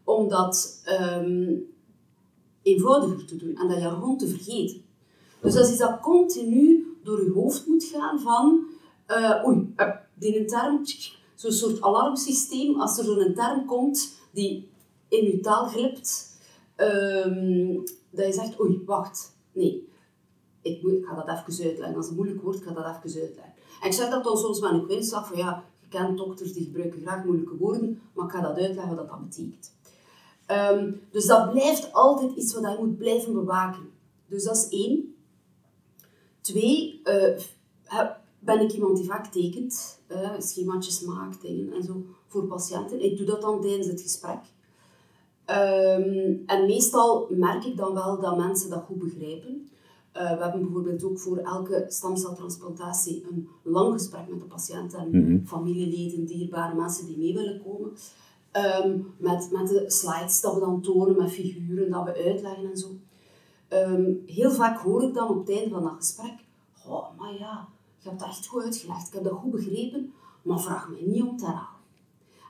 [0.04, 1.52] om dat ehm,
[2.62, 4.82] eenvoudiger te doen en dat jargon te vergeten.
[5.42, 8.60] Dus dat is iets dat continu door je hoofd moet gaan van,
[9.06, 10.82] eh, oei, eh, die een term,
[11.40, 14.70] zo'n soort alarmsysteem, als er zo'n term komt die
[15.08, 16.38] in je taal glipt,
[16.76, 17.76] ehm,
[18.10, 19.90] dat je zegt, oei, wacht, nee,
[20.62, 21.96] ik, moet, ik ga dat even uitleggen.
[21.96, 23.54] Als het moeilijk wordt, ik ga dat even uitleggen.
[23.82, 26.64] En ik zeg dat dan soms met een kwinslag van ja, je kent dokters die
[26.64, 29.74] gebruiken graag moeilijke woorden, maar ik ga dat uitleggen wat dat betekent.
[30.46, 33.90] Ehm, dus dat blijft altijd iets wat je moet blijven bewaken.
[34.28, 35.16] Dus dat is één.
[36.42, 37.40] Twee, eh,
[38.40, 43.04] ben ik iemand die vaak tekent, eh, schemaatjes maakt dingen en zo voor patiënten.
[43.04, 44.40] Ik doe dat dan tijdens het gesprek.
[45.46, 49.70] Ehm, en meestal merk ik dan wel dat mensen dat goed begrijpen.
[50.12, 55.44] Eh, we hebben bijvoorbeeld ook voor elke stamceltransplantatie een lang gesprek met de patiënt en
[55.48, 57.92] familieleden, dierbare mensen die mee willen komen.
[58.52, 62.78] Ehm, met, met de slides dat we dan tonen, met figuren dat we uitleggen en
[62.78, 62.88] zo.
[63.68, 66.34] Ehm, heel vaak hoor ik dan op het einde van dat gesprek,
[66.88, 67.68] oh, maar ja,
[68.00, 71.24] je hebt dat echt goed uitgelegd, ik heb dat goed begrepen, maar vraag mij niet
[71.24, 71.80] om te herhalen.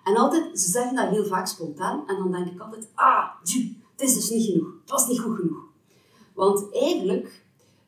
[0.03, 3.75] En altijd, ze zeggen dat heel vaak spontaan, en dan denk ik altijd, ah, tju,
[3.91, 5.63] het is dus niet genoeg, het was niet goed genoeg.
[6.33, 7.45] Want eigenlijk,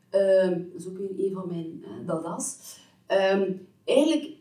[0.09, 2.57] ehm, dat is ook weer een van mijn uh, dadas,
[3.05, 4.39] ehm, eigenlijk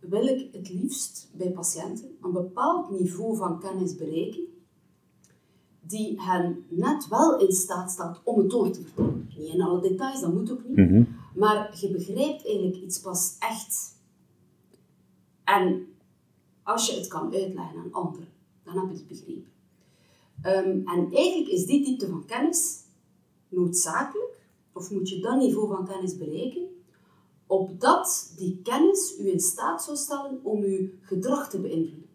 [0.00, 4.42] wil ik het liefst bij patiënten een bepaald niveau van kennis bereiken,
[5.80, 9.28] die hen net wel in staat staat om het door te vertellen.
[9.38, 10.76] Niet in alle details, dat moet ook niet.
[10.76, 11.02] Mhm.
[11.34, 13.98] Maar je begrijpt eigenlijk iets pas echt.
[15.44, 15.94] En
[16.62, 18.28] als je het kan uitleggen aan anderen,
[18.64, 19.52] dan heb je het begrepen.
[20.42, 22.78] Ehm, en eigenlijk is die diepte van kennis
[23.48, 24.38] noodzakelijk,
[24.72, 26.68] of moet je dat niveau van kennis bereiken,
[27.46, 32.08] opdat die kennis u in staat zou stellen om uw gedrag te beïnvloeden.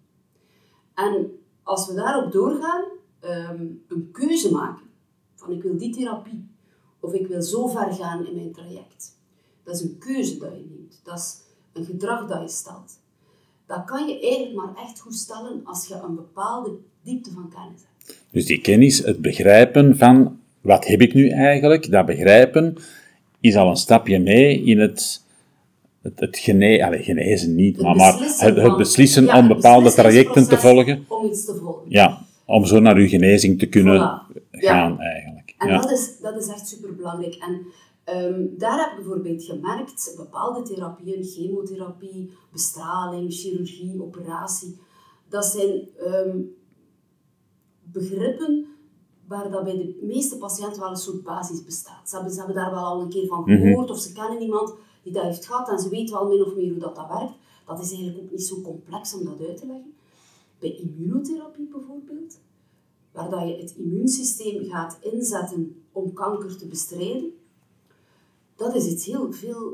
[0.94, 2.84] En als we daarop doorgaan,
[3.20, 4.90] ehm, een keuze maken
[5.36, 6.48] van ik wil die therapie
[7.06, 9.18] of ik wil zo ver gaan in mijn traject.
[9.64, 11.00] Dat is een keuze dat je neemt.
[11.04, 11.38] Dat is
[11.74, 13.00] een gedrag dat je stelt.
[13.66, 16.72] Dat kan je eigenlijk maar echt goed stellen als je een bepaalde
[17.04, 18.20] diepte van kennis hebt.
[18.32, 22.78] Dus die kennis, het begrijpen van wat heb ik nu eigenlijk, dat begrijpen,
[23.40, 25.24] is al een stapje mee in het,
[26.02, 29.92] het, het gene, allez, genezen niet, maar, maar beslissen het, het beslissen om het bepaalde
[29.92, 31.06] trajecten te volgen.
[31.08, 31.86] Om iets te volgen.
[31.88, 34.34] Ja, om zo naar uw genezing te kunnen Voilà.
[34.52, 34.72] Ja.
[34.72, 35.35] gaan eigenlijk.
[35.68, 35.82] En Ja.
[35.82, 37.36] dat, is, dat is echt superbelangrijk.
[37.36, 37.66] En
[38.04, 44.80] ehm, daar heb ik bijvoorbeeld gemerkt, bepaalde therapieën, chemotherapie, bestraling, chirurgie, operatie,
[45.30, 46.40] dat zijn ehm,
[47.84, 48.66] begrippen
[49.28, 52.10] waar dat bij de meeste patiënten wel een soort basis bestaat.
[52.10, 53.62] Ze hebben, ze hebben daar wel al een keer van Mhm.
[53.62, 54.74] gehoord, of ze kennen iemand
[55.04, 57.34] die dat heeft gehad en ze weten wel min of meer hoe dat, dat werkt.
[57.66, 59.94] Dat is eigenlijk ook niet zo complex om dat uit te leggen.
[60.60, 62.40] Bij immunotherapie bijvoorbeeld,
[63.16, 67.34] waar dat je het immuunsysteem gaat inzetten om kanker te bestrijden,
[68.56, 69.74] dat is iets heel veel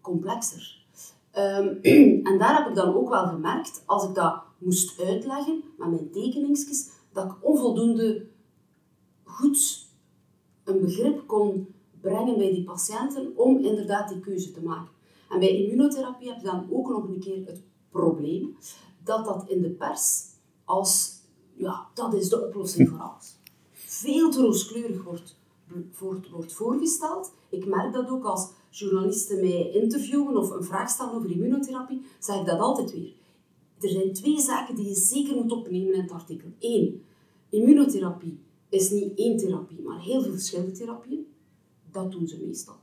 [0.00, 0.86] complexer.
[1.30, 1.66] Ehm,
[2.28, 6.10] en daar heb ik dan ook wel gemerkt, als ik dat moest uitleggen met mijn
[6.10, 8.26] tekeningsjes, dat ik onvoldoende
[9.24, 9.86] goed
[10.64, 14.92] een begrip kon brengen bij die patiënten om inderdaad die keuze te maken.
[15.28, 18.56] En bij immunotherapie heb je dan ook nog een keer het probleem
[19.04, 20.24] dat dat in de pers
[20.64, 21.17] als,
[21.58, 23.36] ja, dat is de oplossing voor alles.
[23.72, 25.36] Veel te rooskleurig wordt,
[25.98, 27.32] wordt, wordt voorgesteld.
[27.48, 32.40] Ik merk dat ook als journalisten mij interviewen of een vraag stellen over immunotherapie, zeg
[32.40, 33.12] ik dat altijd weer.
[33.80, 36.48] Er zijn twee zaken die je zeker moet opnemen in het artikel.
[36.58, 37.04] Eén,
[37.48, 41.26] immunotherapie is niet één therapie, maar heel veel verschillende therapieën.
[41.90, 42.76] Dat doen ze meestal.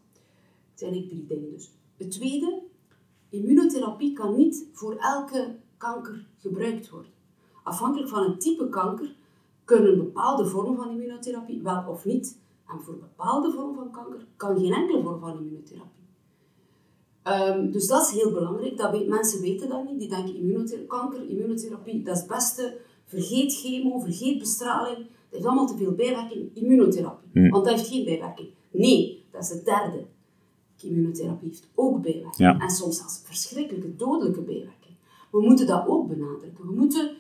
[0.70, 1.72] Het zijn eigenlijk drie dingen dus.
[1.98, 2.62] Het tweede,
[3.30, 7.12] immunotherapie kan niet voor elke kanker gebruikt worden.
[7.66, 9.16] Afhankelijk van het type kanker
[9.64, 12.38] kunnen bepaalde vormen van immunotherapie wel of niet.
[12.68, 16.04] En voor bepaalde vormen van kanker kan geen enkele vorm van immunotherapie.
[17.24, 18.78] Ehm, dus dat is heel belangrijk.
[18.78, 20.00] Dat weet, mensen weten dat niet.
[20.00, 22.78] Die denken immunotherapie, kanker, immunotherapie, dat is het beste.
[23.06, 24.98] Vergeet chemo, vergeet bestraling.
[24.98, 26.50] Dat heeft allemaal te veel bijwerking.
[26.54, 27.50] Immunotherapie.
[27.50, 28.48] Want dat heeft geen bijwerking.
[28.72, 30.06] Nee, dat is het derde.
[30.82, 32.36] Immunotherapie heeft ook bijwerking.
[32.36, 32.60] Ja.
[32.60, 34.96] En soms zelfs verschrikkelijke dodelijke bijwerking.
[35.32, 36.68] We moeten dat ook benadrukken.
[36.68, 37.16] We moeten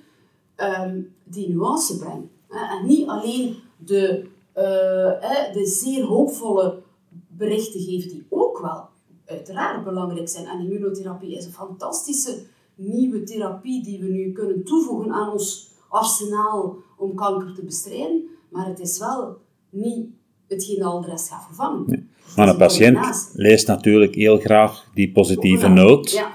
[0.55, 2.29] ehm, die nuance brengen.
[2.47, 2.77] Hè?
[2.77, 6.81] En niet alleen de, eh, de zeer hoopvolle
[7.27, 8.87] berichten geven die ook wel
[9.25, 10.45] uiteraard belangrijk zijn.
[10.45, 12.41] En immunotherapie is een fantastische
[12.75, 18.23] nieuwe therapie die we nu kunnen toevoegen aan ons arsenaal om kanker te bestrijden.
[18.49, 19.37] Maar het is wel
[19.69, 20.07] niet
[20.47, 22.09] hetgeen al de rest gaat vervangen.
[22.35, 26.33] Maar een patiënt leest natuurlijk heel graag die positieve noot, Ja.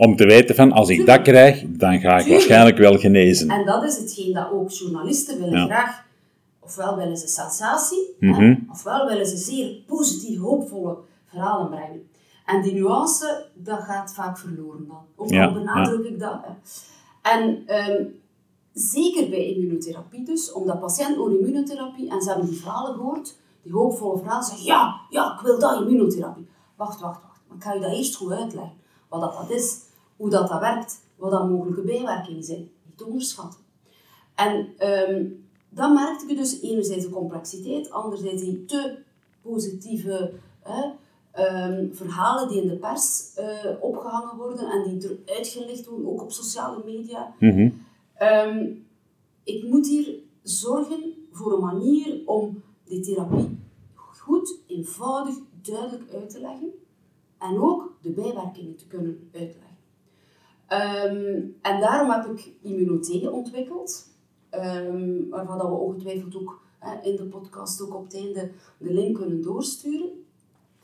[0.00, 3.50] Om te weten van, als ik dat krijg, dan ga ik waarschijnlijk wel genezen.
[3.50, 5.64] En dat is hetgeen dat ook journalisten willen Ja.
[5.64, 6.04] graag.
[6.60, 8.54] Ofwel willen ze sensatie, Mhm.
[8.72, 12.08] ofwel willen ze zeer positief, hoopvolle verhalen brengen.
[12.46, 15.04] En die nuance, dat gaat vaak verloren dan.
[15.16, 16.40] Ook Ja, al benadruk ik dat.
[16.42, 16.52] Hè.
[17.32, 18.02] En ehm,
[18.72, 23.72] zeker bij immunotherapie dus, omdat patiënten horen immunotherapie en ze hebben die verhalen gehoord, die
[23.72, 26.46] hoopvolle verhalen, zeggen ja, ja, ik wil dat, immunotherapie.
[26.76, 27.40] Wacht, wacht, wacht.
[27.48, 28.72] Maar ik ga je dat eerst goed uitleggen.
[29.08, 29.78] Wat dat, dat is,
[30.20, 32.70] hoe dat, dat werkt, wat dat mogelijke bijwerkingen zijn.
[32.86, 33.60] Niet te onderschatten.
[34.34, 35.26] En ehm,
[35.68, 38.98] dan merkte je dus enerzijds de complexiteit, anderzijds die te
[39.42, 40.90] positieve hè,
[41.32, 46.22] ehm, verhalen die in de pers eh, opgehangen worden en die eruit gelicht worden, ook
[46.22, 47.34] op sociale media.
[47.38, 47.70] Mhm.
[48.14, 48.66] Ehm,
[49.44, 53.58] ik moet hier zorgen voor een manier om die therapie
[54.30, 56.70] goed, eenvoudig, duidelijk uit te leggen
[57.38, 59.69] en ook de bijwerkingen te kunnen uitleggen.
[60.70, 64.06] Ehm, en daarom heb ik immunotheken ontwikkeld,
[64.50, 68.92] ehm, waarvan dat we ongetwijfeld ook hè, in de podcast ook op het einde de
[68.92, 70.10] link kunnen doorsturen.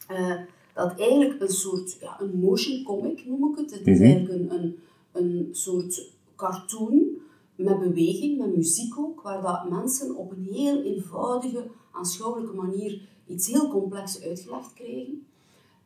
[0.08, 0.34] Eh,
[0.74, 3.70] dat eigenlijk een soort, ja, een motion comic noem ik het.
[3.70, 4.08] Het is Mhm.
[4.08, 4.78] eigenlijk een, een,
[5.12, 7.06] een soort cartoon
[7.54, 13.46] met beweging, met muziek ook, waar dat mensen op een heel eenvoudige, aanschouwelijke manier iets
[13.46, 15.26] heel complex uitgelegd krijgen.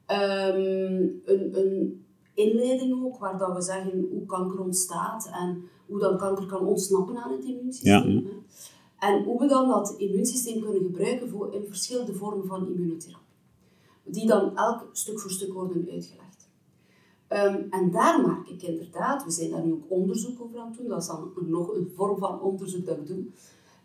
[0.07, 2.05] Ehm, een, een,
[2.43, 7.17] inleiding ook, waar dat we zeggen hoe kanker ontstaat en hoe dan kanker kan ontsnappen
[7.17, 8.11] aan het immuunsysteem.
[8.11, 8.31] Ja.
[8.99, 13.27] En hoe we dan dat immuunsysteem kunnen gebruiken voor in verschillende vormen van immunotherapie.
[14.05, 16.49] Die dan elk stuk voor stuk worden uitgelegd.
[17.29, 20.77] Ehm, en daar maak ik inderdaad, we zijn daar nu ook onderzoek over aan het
[20.77, 23.25] doen, dat is dan nog een vorm van onderzoek dat ik doe,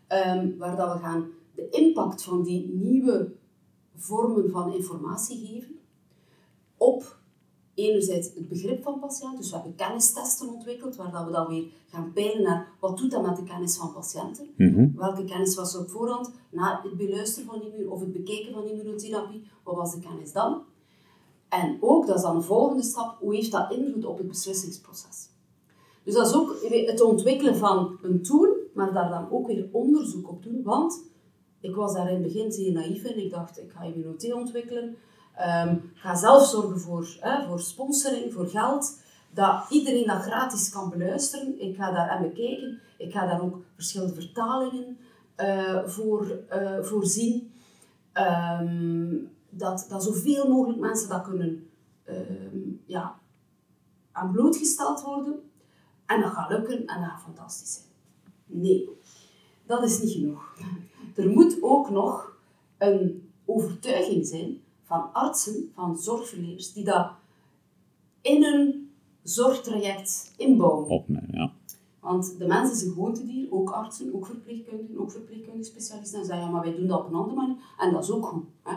[0.06, 3.32] ehm, waar dat we gaan de impact van die nieuwe
[3.94, 5.78] vormen van informatie geven
[6.76, 7.18] op
[7.76, 11.64] enerzijds het begrip van patiënten, dus we hebben kennistesten ontwikkeld, waar dat we dan weer
[11.86, 14.46] gaan peilen naar wat doet dat met de kennis van patiënten.
[14.56, 14.88] Mhm.
[14.96, 18.66] Welke kennis was er op voorhand na het beluisteren van immuun of het bekijken van
[18.66, 20.62] immunotherapie, wat was de kennis dan?
[21.48, 25.28] En ook, dat is dan een volgende stap, hoe heeft dat invloed op het beslissingsproces?
[26.02, 30.28] Dus dat is ook het ontwikkelen van een tool, maar daar dan ook weer onderzoek
[30.28, 31.02] op doen, want
[31.60, 33.24] ik was daar in het begin zeer naïef in.
[33.24, 34.96] Ik dacht, ik ga immunothee ontwikkelen.
[35.36, 38.98] Ehm, ik ga zelf zorgen voor, hè, voor sponsoring, voor geld.
[39.30, 41.60] Dat iedereen dat gratis kan beluisteren.
[41.60, 42.80] Ik ga daar aan bekijken.
[42.98, 44.98] Ik ga daar ook verschillende vertalingen
[45.36, 47.52] uh, voor uh, voorzien.
[48.60, 51.68] Um, dat, dat zoveel mogelijk mensen dat kunnen
[52.08, 53.18] um, ja,
[54.12, 55.50] aan blootgesteld worden.
[56.06, 57.86] En dat gaat lukken en dat gaat fantastisch zijn.
[58.46, 58.88] Nee,
[59.66, 60.56] dat is niet genoeg.
[61.14, 62.38] Er moet ook nog
[62.78, 67.10] een overtuiging zijn van artsen, van zorgverleners, die dat
[68.20, 68.90] in een
[69.22, 70.88] zorgtraject inbouwen.
[70.88, 71.52] Opnemen, ja.
[72.00, 76.20] Want de mens is een gewoontedier, ook artsen, ook verpleegkundigen, ook verpleegkundige specialisten.
[76.20, 77.56] En zeggen, ja, maar wij doen dat op een andere manier.
[77.78, 78.44] En dat is ook goed.
[78.62, 78.72] Hè?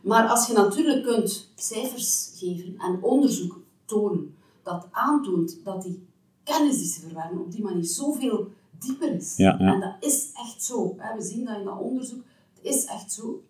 [0.00, 6.06] Maar als je natuurlijk kunt cijfers geven en onderzoek tonen, dat aantoont dat die
[6.42, 9.36] kennis die ze verwerken op die manier zoveel dieper is.
[9.36, 9.72] Ja, ja.
[9.72, 10.94] En dat is echt zo.
[10.96, 11.16] Hè?
[11.16, 12.22] We zien dat in dat onderzoek.
[12.54, 13.42] Het is echt zo.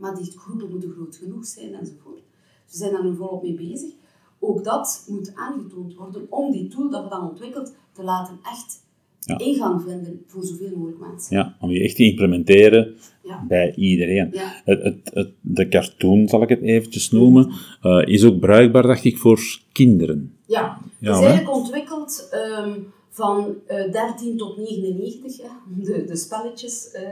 [0.00, 2.20] Maar die groepen moeten groot genoeg zijn enzovoort.
[2.64, 3.90] Dus we zijn daar nu volop mee bezig.
[4.38, 8.82] Ook dat moet aangetoond worden om die tool dat we dan ontwikkeld te laten echt
[9.20, 9.38] Ja.
[9.38, 11.36] ingang vinden voor zoveel mogelijk mensen.
[11.36, 13.44] Ja, om die echt te implementeren Ja.
[13.48, 14.28] bij iedereen.
[14.32, 14.52] Ja.
[14.64, 19.04] Het, het, het, de cartoon, zal ik het eventjes noemen, eh, is ook bruikbaar, dacht
[19.04, 19.40] ik, voor
[19.72, 20.34] kinderen.
[20.46, 22.78] Ja, het is eigenlijk ontwikkeld ehm,
[23.10, 27.08] van eh 13 tot 99, hè, om de, de spelletjes eh,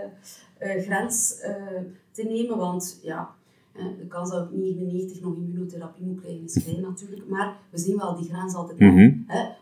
[0.59, 1.55] eh, grens eh,
[2.19, 2.57] te nemen.
[2.57, 3.35] Want ja,
[3.73, 7.29] eh, de kans dat ik 99 nog immunotherapie moet krijgen is klein natuurlijk.
[7.29, 8.79] Maar we zien wel die grens altijd.
[8.79, 9.11] Mhm.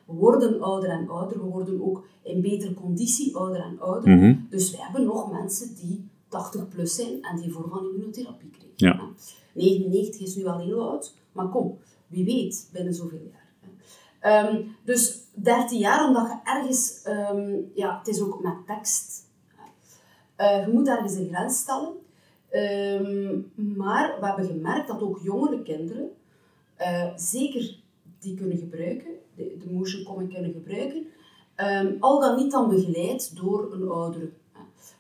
[0.07, 1.39] We worden ouder en ouder.
[1.39, 4.17] We worden ook in betere conditie ouder en ouder.
[4.17, 4.35] Mhm.
[4.51, 8.73] Dus we hebben nog mensen die 80 plus zijn en die vorm van immunotherapie krijgen.
[8.77, 8.97] Ja.
[8.97, 9.61] hè.
[9.61, 13.45] 99 is nu wel heel oud, maar kom, wie weet, binnen zoveel jaar.
[14.21, 19.25] Ehm, dus 13 jaar, omdat je ergens, ehm, ja, het is ook met tekst.
[20.37, 21.93] Eh, je moet ergens een grens stellen.
[22.61, 23.39] Ehm,
[23.77, 26.09] maar we hebben gemerkt dat ook jongere kinderen,
[26.77, 27.75] eh, zeker
[28.21, 31.07] die kunnen gebruiken, de, de motion comic kunnen gebruiken,
[31.55, 34.29] ehm, al dan niet dan begeleid door een oudere.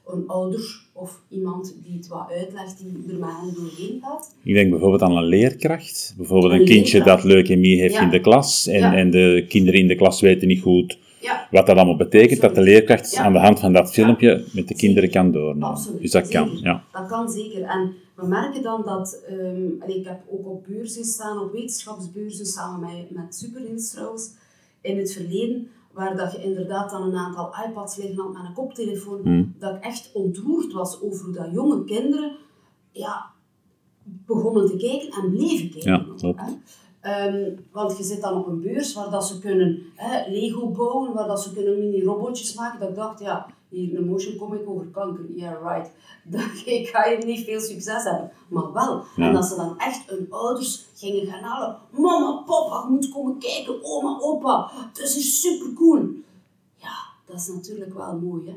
[0.06, 4.34] Een ouder of iemand die het wat uitlegt, die er met hen doorheen gaat.
[4.42, 6.14] Ik denk bijvoorbeeld aan een leerkracht.
[6.16, 7.22] Bijvoorbeeld een, Een kindje leerkracht.
[7.22, 8.02] dat leukemie heeft Ja.
[8.02, 8.94] in de klas en, Ja.
[8.96, 12.54] en de kinderen in de klas weten niet goed Ja, wat dat allemaal betekent, dat
[12.54, 13.22] de leerkracht Ja.
[13.24, 15.68] aan de hand van dat filmpje met de kinderen kan doornemen.
[15.68, 16.84] Absoluut, Dus dat kan, ja.
[16.92, 17.62] Dat kan zeker.
[17.62, 22.46] En we merken dan dat, ehm, allee, ik heb ook op beurzen gestaan, op wetenschapsbeurzen,
[22.46, 24.34] samen met, met trouwens,
[24.80, 28.52] in het verleden, waar dat je inderdaad dan een aantal iPads liggen had met een
[28.52, 29.54] koptelefoon, Hmm.
[29.58, 32.36] dat ik echt ontroerd was over hoe dat jonge kinderen
[32.90, 33.26] ja,
[34.04, 35.92] begonnen te kijken en bleven kijken.
[36.18, 36.34] Ja,
[37.06, 41.12] Ehm, want je zit dan op een beurs waar dat ze kunnen hè, Lego bouwen,
[41.12, 42.80] waar dat ze kunnen mini-robotjes maken.
[42.80, 45.90] Dat ik dacht, ja, hier een motion comic over kanker, yeah right.
[46.32, 48.30] Dat, ik ga hier niet veel succes hebben.
[48.48, 49.04] Maar wel.
[49.16, 49.26] Ja.
[49.26, 51.78] En dat ze dan echt hun ouders gingen gaan halen.
[51.90, 53.84] Mama, papa, moet komen kijken.
[53.84, 56.08] Oma, opa, het is super cool.
[56.76, 58.46] Ja, dat is natuurlijk wel mooi.
[58.46, 58.56] Hè?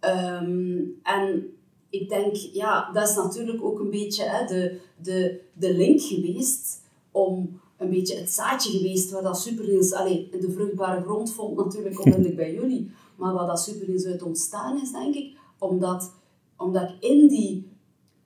[0.00, 1.56] Ehm, en
[1.90, 6.82] ik denk, ja, dat is natuurlijk ook een beetje hè, de, de, de link geweest
[7.10, 11.98] om een beetje het zaadje geweest waar dat Superheels, allee, de vruchtbare grond vond natuurlijk
[11.98, 16.12] onmiddellijk bij jullie, maar waar dat Superheels uit ontstaan is, denk ik, omdat,
[16.56, 17.70] omdat ik in die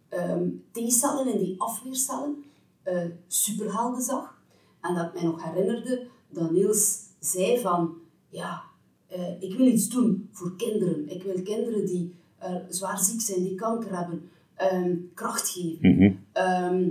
[0.09, 2.45] ehm, T-cellen, in die afweercellen,
[2.83, 4.39] eh, superhelden zag.
[4.81, 7.95] En dat ik mij nog herinnerde dat Niels zei van,
[8.29, 8.63] ja,
[9.07, 11.09] eh, ik wil iets doen voor kinderen.
[11.09, 15.97] Ik wil kinderen die eh, zwaar ziek zijn, die kanker hebben, ehm, kracht geven.
[15.97, 16.13] Mhm.
[16.33, 16.89] Ehm,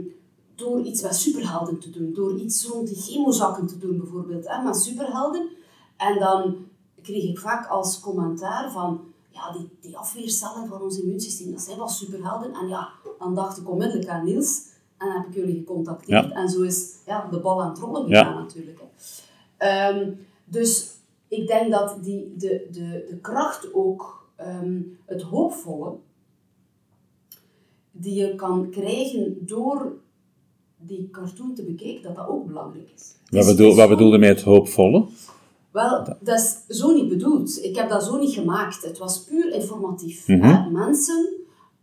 [0.59, 4.63] door iets met superhelden te doen, door iets rond die chemozakken te doen bijvoorbeeld, hè,
[4.63, 5.49] met superhelden.
[5.97, 6.55] En dan
[7.01, 11.77] kreeg ik vaak als commentaar van, ja, die, die afweercellen van ons immuunsysteem, dat zijn
[11.77, 12.53] wel superhelden.
[12.53, 14.67] En ja, dan dacht ik onmiddellijk aan Niels,
[14.97, 16.25] En heb ik jullie gecontacteerd.
[16.25, 16.31] Ja.
[16.31, 18.23] En zo is ja, de bal aan het rollen Ja.
[18.23, 18.79] gegaan natuurlijk.
[18.79, 18.87] Hè.
[19.57, 20.11] Ehm,
[20.45, 20.91] dus
[21.27, 25.95] ik denk dat die, de, de, de kracht ook, ehm, het hoopvolle,
[27.91, 29.91] die je kan krijgen door
[30.81, 33.15] die cartoon te bekijken, dat dat ook belangrijk is.
[33.29, 35.05] Wat bedoel, wat gewoon- bedoelde met het hoopvolle?
[35.71, 37.63] wel, dat is zo niet bedoeld.
[37.63, 38.81] Ik heb dat zo niet gemaakt.
[38.83, 40.27] Het was puur informatief.
[40.27, 40.41] Mhm.
[40.41, 40.69] hè.
[40.69, 41.27] Mensen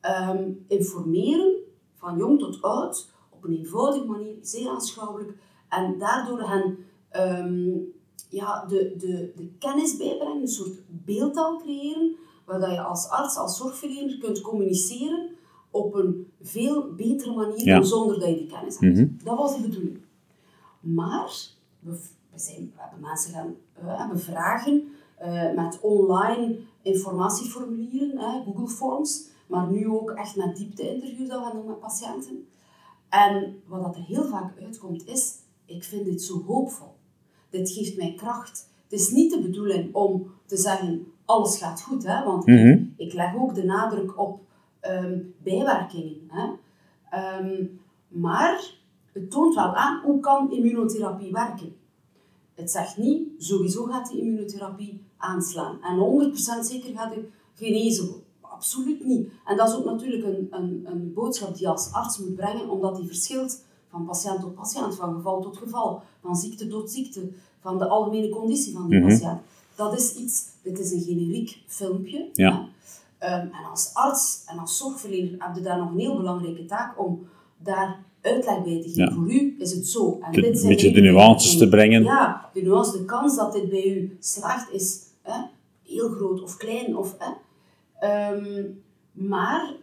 [0.00, 1.54] ehm, informeren,
[1.94, 5.32] van jong tot oud, op een eenvoudige manier, zeer aanschouwelijk.
[5.68, 6.78] En daardoor hen
[7.10, 7.68] ehm,
[8.30, 13.36] ja, de, de, de kennis bijbrengen, een soort beeldtaal creëren, waar dat je als arts,
[13.36, 15.28] als zorgverlener kunt communiceren
[15.76, 17.82] op een veel betere manier Ja.
[17.82, 18.96] zonder dat je die kennis hebt.
[18.96, 19.06] Mhm.
[19.24, 19.98] Dat was de bedoeling.
[20.80, 21.30] Maar
[21.80, 21.90] we,
[22.32, 24.82] we, zijn, we hebben mensen gaan eh, bevragen
[25.16, 31.66] eh, met online informatieformulieren, Google Forms, maar nu ook echt met diepte-interviews dat we doen
[31.66, 32.46] met patiënten.
[33.08, 35.34] En wat dat er heel vaak uitkomt is,
[35.64, 36.94] ik vind dit zo hoopvol.
[37.50, 38.68] Dit geeft mij kracht.
[38.88, 42.82] Het is niet de bedoeling om te zeggen, alles gaat goed, hè, want Mhm.
[42.96, 44.40] ik leg ook de nadruk op
[44.88, 46.16] ehm, bijwerkingen.
[46.28, 46.46] Hè.
[47.10, 47.64] Ehm,
[48.08, 48.74] maar
[49.12, 51.76] het toont wel aan hoe kan immunotherapie werken.
[52.54, 55.78] Het zegt niet, sowieso gaat die immunotherapie aanslaan.
[55.82, 58.24] En 100% zeker gaat je genezen worden.
[58.40, 59.28] Absoluut niet.
[59.44, 62.68] En dat is ook natuurlijk een, een, een boodschap die je als arts moet brengen,
[62.68, 67.28] omdat die verschilt van patiënt tot patiënt, van geval tot geval, van ziekte tot ziekte,
[67.60, 69.08] van de algemene conditie van die Mhm.
[69.08, 69.40] patiënt.
[69.74, 72.28] Dat is iets, dit is een generiek filmpje.
[72.32, 72.68] Ja.
[73.18, 77.00] Ehm, en als arts en als zorgverlener heb je daar nog een heel belangrijke taak
[77.04, 77.26] om
[77.58, 79.04] daar uitleg bij te geven.
[79.04, 79.12] Ja.
[79.12, 80.18] Voor u is het zo.
[80.22, 82.02] En De- dit een zijn beetje de nuances te brengen.
[82.02, 85.42] Ja, de nuance, de kans dat dit bij u slaagt is hè,
[85.82, 86.96] heel groot of klein.
[86.96, 87.30] Of, hè.
[87.98, 88.64] Ehm,
[89.12, 89.74] maar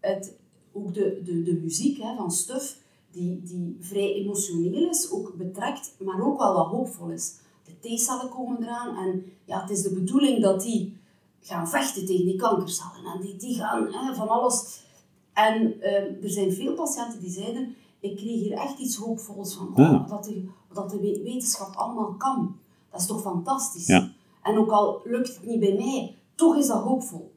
[0.00, 0.36] het,
[0.72, 2.78] ook de, de, de muziek hè, van Stuf,
[3.10, 7.34] die, die vrij emotioneel is, ook betrekt, maar ook wel wat hoopvol is.
[7.64, 10.96] De T-cellen komen eraan en ja, het is de bedoeling dat die
[11.42, 13.04] gaan vechten tegen die kankercellen.
[13.14, 14.80] En die, die gaan hè, van alles...
[15.32, 19.68] En ehm, er zijn veel patiënten die zeiden, ik kreeg hier echt iets hoopvols van.
[19.68, 20.06] Oh, Ja.
[20.08, 22.56] dat, de, dat de we- wetenschap allemaal kan.
[22.90, 23.86] Dat is toch fantastisch?
[23.86, 24.12] Ja.
[24.42, 27.32] En ook al lukt het niet bij mij, toch is dat hoopvol.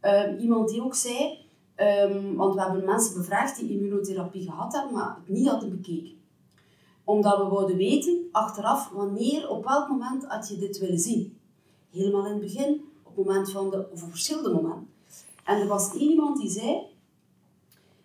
[0.00, 1.38] Ehm, iemand die ook zei,
[1.74, 6.12] ehm, want we hebben mensen bevraagd die immunotherapie gehad hebben, maar het niet hadden bekeken.
[7.04, 11.38] Omdat we wouden weten, achteraf, wanneer, op welk moment had je dit willen zien.
[11.90, 12.83] Helemaal in het begin,
[13.16, 14.88] het moment van de, of op verschillende momenten.
[15.44, 16.86] En er was één iemand die zei,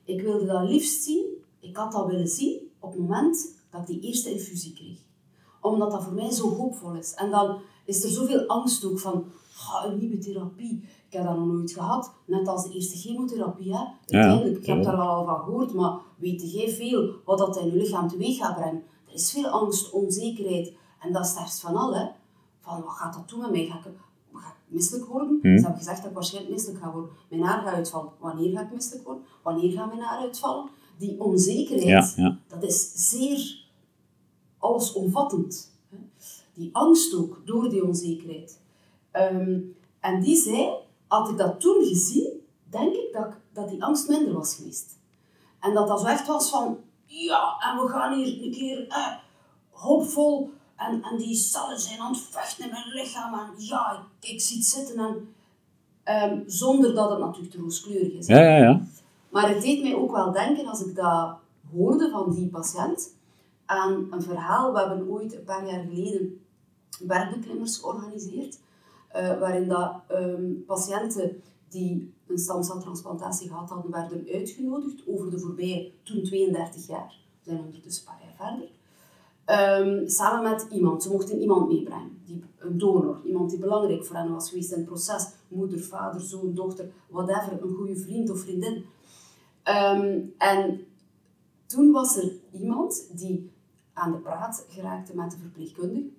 [0.04, 1.26] ik wilde dat liefst zien,
[1.60, 5.00] ik had dat willen zien op het moment dat ik die eerste infusie kreeg.
[5.62, 7.14] Omdat dat voor mij zo hoopvol is.
[7.14, 9.26] En dan is er zoveel angst ook van,
[9.72, 10.84] "Ah, een nieuwe therapie.
[11.08, 13.76] Ik heb dat nog nooit gehad, net als de eerste chemotherapie.
[13.76, 13.84] Hè.
[14.08, 14.84] Uiteindelijk, ik heb ja.
[14.84, 18.38] daar wel al van gehoord, maar weet jij veel wat dat in je lichaam teweeg
[18.38, 18.84] gaat brengen?
[19.08, 20.74] Er is veel angst, onzekerheid.
[21.00, 21.96] En dat is het van al.
[21.96, 22.08] Hè.
[22.62, 23.66] Van, wat gaat dat doen met mij?
[23.66, 23.96] Ga ik, ga ik
[24.70, 25.40] misselijk worden?
[25.42, 25.58] Hmm.
[25.58, 27.12] Ze hebben gezegd dat ik waarschijnlijk misselijk ga worden.
[27.30, 28.12] Mijn haar gaat uitvallen.
[28.20, 29.24] Wanneer ga ik misselijk worden?
[29.44, 30.70] Wanneer gaat mijn haar uitvallen?
[30.98, 32.38] Die onzekerheid, Ja, ja.
[32.48, 33.66] dat is zeer
[34.58, 35.72] allesomvattend.
[36.54, 38.60] Die angst ook, door die onzekerheid.
[39.12, 39.60] Ehm,
[40.00, 40.74] en die zei,
[41.08, 42.30] had ik dat toen gezien,
[42.70, 44.98] denk ik dat, dat die angst minder was geweest.
[45.60, 49.16] En dat dat zo echt was van, ja, en we gaan hier een keer eh,
[49.70, 54.30] hoopvol, en, en die cellen zijn aan het vechten in mijn lichaam, en ja, ik,
[54.30, 55.34] ik zie het zitten, en,
[56.04, 58.28] ehm, zonder dat het natuurlijk te rooskleurig is.
[58.28, 58.82] Ja, ja, ja.
[59.30, 61.38] Maar het deed mij ook wel denken, als ik dat
[61.72, 63.18] hoorde van die patiënt,
[63.66, 64.74] aan een verhaal.
[64.74, 66.42] We hebben ooit een paar jaar geleden
[67.02, 68.60] bergbeklimmers georganiseerd,
[69.08, 75.92] eh, waarin dat, ehm, patiënten die een stamceltransplantatie gehad hadden, werden uitgenodigd over de voorbije,
[76.04, 78.70] toen 32 jaar, we zijn ondertussen een paar jaar verder,
[79.50, 81.04] Ehm, samen met iemand.
[81.04, 84.78] Ze mochten iemand meebrengen, die, een donor, iemand die belangrijk voor hen was geweest in
[84.78, 85.28] het proces.
[85.48, 88.86] Moeder, vader, zoon, dochter, whatever, een goede vriend of vriendin.
[89.64, 90.86] Ehm, en
[91.66, 93.52] toen was er iemand die
[93.94, 96.10] aan de praat geraakte met de verpleegkundige.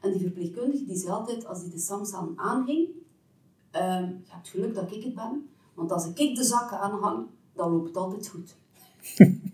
[0.00, 2.88] En die verpleegkundige die zei altijd, als die de stamcellen aanhing,
[3.70, 7.70] ehm, je hebt geluk dat ik het ben, want als ik de zakken aanhang, dan
[7.70, 8.56] loopt het altijd goed.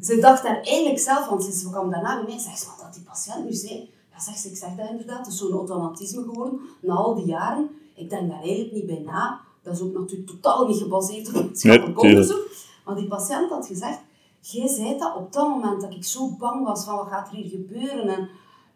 [0.00, 2.94] ze dacht daar eigenlijk zelf, want ze kwam daarna bij mij en zegt, wat dat
[2.94, 6.22] die patiënt nu zei, ja, zegt ze, ik zeg dat inderdaad, het is zo'n automatisme
[6.22, 7.68] geworden, na al die jaren.
[7.94, 9.40] Ik denk daar eigenlijk niet bij na.
[9.62, 12.48] Dat is ook natuurlijk totaal niet gebaseerd op wetenschappelijk Nee, onderzoek.
[12.84, 13.98] Maar die patiënt had gezegd,
[14.40, 17.36] jij zei dat op dat moment dat ik zo bang was van wat gaat er
[17.36, 18.08] hier gebeuren.
[18.08, 18.28] En,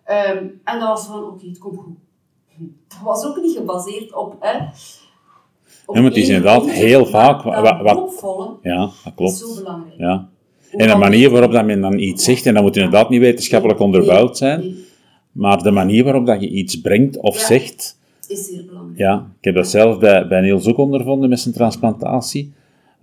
[0.04, 1.96] ehm, en dat was van, oké, het komt goed.
[2.88, 4.36] Dat was ook niet gebaseerd op...
[4.40, 4.56] Hè,
[5.86, 8.90] op Ja, maar het is enig inderdaad heel vaak Dat wa- wa- hoopvolle Ja, dat
[9.04, 9.36] is klopt.
[9.36, 9.98] zo belangrijk.
[9.98, 10.28] Ja.
[10.76, 13.80] En de manier waarop dat men dan iets zegt, en dat moet inderdaad niet wetenschappelijk
[13.80, 14.74] onderbouwd zijn,
[15.32, 17.46] maar de manier waarop dat je iets brengt of Ja.
[17.46, 17.98] zegt,
[18.28, 18.98] is zeer belangrijk.
[18.98, 22.52] ja, ik heb dat zelf bij, bij Niels ook ondervonden met zijn transplantatie.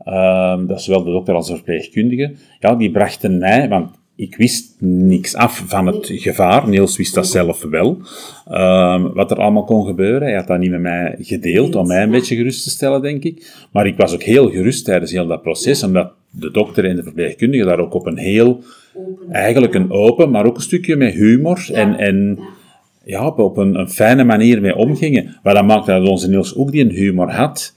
[0.04, 2.34] Ehm, dat is zowel de dokter als de verpleegkundige.
[2.60, 3.90] Ja, die brachten mij, want
[4.20, 6.68] ik wist niks af van het gevaar.
[6.68, 7.98] Niels wist dat zelf wel.
[8.48, 10.22] Ehm, wat er allemaal kon gebeuren.
[10.28, 13.24] Hij had dat niet met mij gedeeld, om mij een beetje gerust te stellen, denk
[13.24, 13.66] ik.
[13.72, 17.04] Maar ik was ook heel gerust tijdens heel dat proces, omdat de dokter en de
[17.04, 18.64] verpleegkundige daar ook op een heel,
[18.96, 19.32] Open.
[19.32, 22.40] eigenlijk een open, maar ook een stukje met humor en, en
[23.04, 23.28] Ja.
[23.28, 25.36] op, een, een fijne manier mee omgingen.
[25.44, 27.74] Maar dat maakte dat onze Niels ook die een humor had.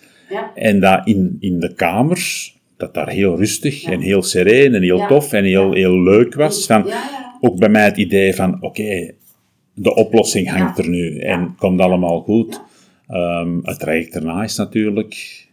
[0.54, 5.06] En dat in, in de kamers, dat daar heel rustig en heel sereen en heel
[5.06, 6.66] tof en heel, heel leuk was.
[6.66, 6.90] Van.
[7.40, 9.10] Ook bij mij het idee van, oké,
[9.74, 12.62] de oplossing hangt er nu en komt allemaal goed.
[13.06, 15.46] Ehm, het traject daarna is natuurlijk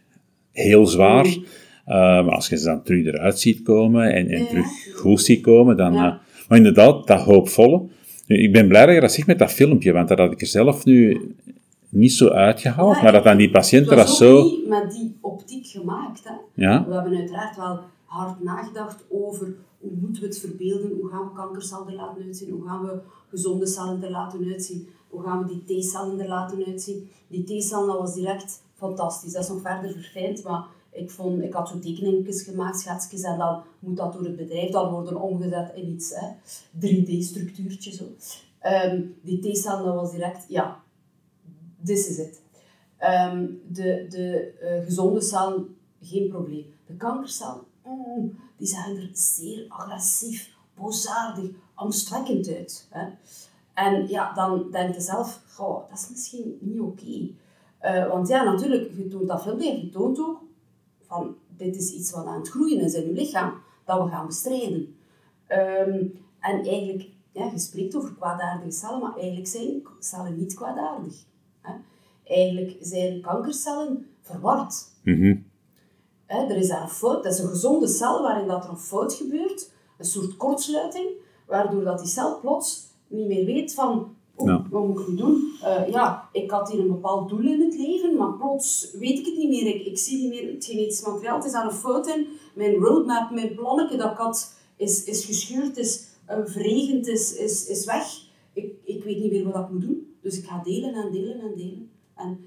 [0.52, 1.26] heel zwaar.
[1.86, 5.94] Ehm, als je ze dan terug eruit ziet komen en, terug goed ziet komen, dan...
[5.94, 6.12] Eh,
[6.48, 7.82] maar inderdaad, dat hoopvolle.
[8.26, 10.40] Nu, ik ben blij dat je dat zegt met dat filmpje, want dat had ik
[10.40, 11.20] er zelf nu
[11.90, 14.42] niet zo uitgehaald, Ja, maar dat dan die patiënten was ook zo...
[14.42, 16.24] niet met die optiek gemaakt.
[16.24, 16.34] Hè.
[16.54, 21.24] Ja, We hebben uiteraard wel hard nagedacht over hoe moeten we het verbeelden, hoe gaan
[21.24, 25.46] we kankercellen er laten uitzien, hoe gaan we gezonde cellen er laten uitzien, hoe gaan
[25.46, 27.08] we die T-cellen er laten uitzien.
[27.28, 29.32] Die T-cellen, dat was direct fantastisch.
[29.32, 33.38] Dat is nog verder verfijnd, maar ik, vond, ik had zo tekeningetjes gemaakt, schetsjes, en
[33.38, 36.26] dan moet dat door het bedrijf dan worden omgezet in iets, hè,
[36.78, 38.04] 3D-structuurtje zo.
[38.58, 40.82] Ehm, die T-cellen, dat was direct, ja,
[41.84, 42.40] this is it.
[42.96, 46.74] Ehm, de de eh, gezonde cellen, geen probleem.
[46.86, 47.64] De kankercellen,
[48.56, 52.86] die zijn er zeer agressief, boosaardig, angstwekkend uit.
[52.90, 53.08] Hè?
[53.74, 57.28] En ja, dan denk je zelf, goh, dat is misschien niet oké.
[57.78, 60.42] Eh, want ja, natuurlijk, je toont dat filmpje je toont ook
[61.06, 63.54] van, dit is iets wat aan het groeien is in je lichaam,
[63.84, 64.96] dat we gaan bestrijden.
[65.46, 66.06] Ehm,
[66.40, 71.24] en eigenlijk, ja, je spreekt over kwaadaardige cellen, maar eigenlijk zijn cellen niet kwaadaardig.
[72.24, 74.74] Eigenlijk zijn kankercellen verward.
[75.02, 75.36] mhm,
[76.26, 79.14] er is daar een fout, dat is een gezonde cel waarin dat er een fout
[79.14, 81.08] gebeurt, een soort kortsluiting,
[81.46, 85.52] waardoor dat die cel plots niet meer weet van, oh, wat moet ik nu doen?
[85.62, 89.26] Eh, ja, ik had hier een bepaald doel in het leven, maar plots weet ik
[89.26, 89.66] het niet meer.
[89.74, 92.26] Ik, ik zie niet meer het genetisch materiaal, het is daar een fout in.
[92.54, 97.66] Mijn roadmap, mijn plannetje dat ik had, is, is gescheurd, is uh, verregend, is, is,
[97.66, 98.28] is weg.
[98.52, 100.09] Ik, ik weet niet meer wat ik moet doen.
[100.22, 101.90] Dus ik ga delen en delen en delen.
[102.14, 102.44] En,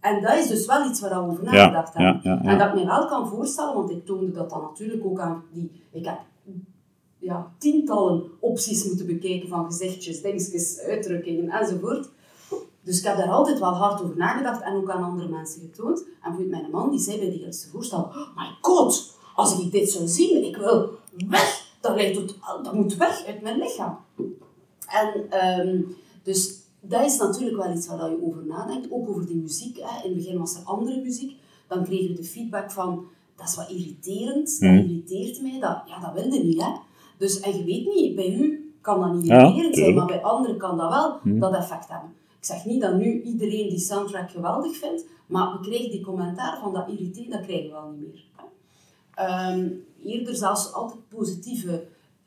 [0.00, 2.30] en dat is dus wel iets waar we over nagedacht ja, hebben.
[2.30, 2.50] ja, ja.
[2.50, 5.44] En dat ik me wel kan voorstellen, want ik toonde dat dan natuurlijk ook aan
[5.52, 5.70] die...
[5.90, 6.18] Ik heb
[7.20, 12.08] ja, tientallen opties moeten bekijken van gezichtjes, dingetjes, uitdrukkingen enzovoort.
[12.82, 15.98] Dus ik heb daar altijd wel hard over nagedacht en ook aan andere mensen getoond.
[15.98, 19.72] En bijvoorbeeld mijn man, die zei bij die eerste voorstel, oh my god, als ik
[19.72, 20.90] dit zou zien, ik wil
[21.28, 21.68] weg.
[21.80, 23.98] Dat, lijkt tot, dat moet weg uit mijn lichaam.
[24.88, 25.82] En ehm,
[26.22, 28.90] dus dat is natuurlijk wel iets waar je over nadenkt.
[28.90, 29.76] Ook over die muziek.
[29.80, 30.04] Hè.
[30.04, 31.36] In het begin was er andere muziek.
[31.68, 33.04] Dan kregen we de feedback van,
[33.36, 34.60] dat is wat irriterend.
[34.60, 34.78] Dat Mhm.
[34.78, 35.58] irriteert mij.
[35.60, 36.62] Dat, ja, dat wilde niet.
[36.62, 36.72] Hè.
[37.18, 40.22] Dus, en je weet niet, bij u kan dat niet Ja, irriterend zijn, maar bij
[40.22, 41.38] anderen kan dat wel Mhm.
[41.38, 42.10] dat effect hebben.
[42.38, 46.58] Ik zeg niet dat nu iedereen die soundtrack geweldig vindt, maar we krijgen die commentaar
[46.62, 48.24] van dat irriteert, dat krijgen we al niet meer.
[48.36, 48.44] Hè.
[49.24, 49.68] Ehm,
[50.04, 51.86] eerder zelfs altijd positieve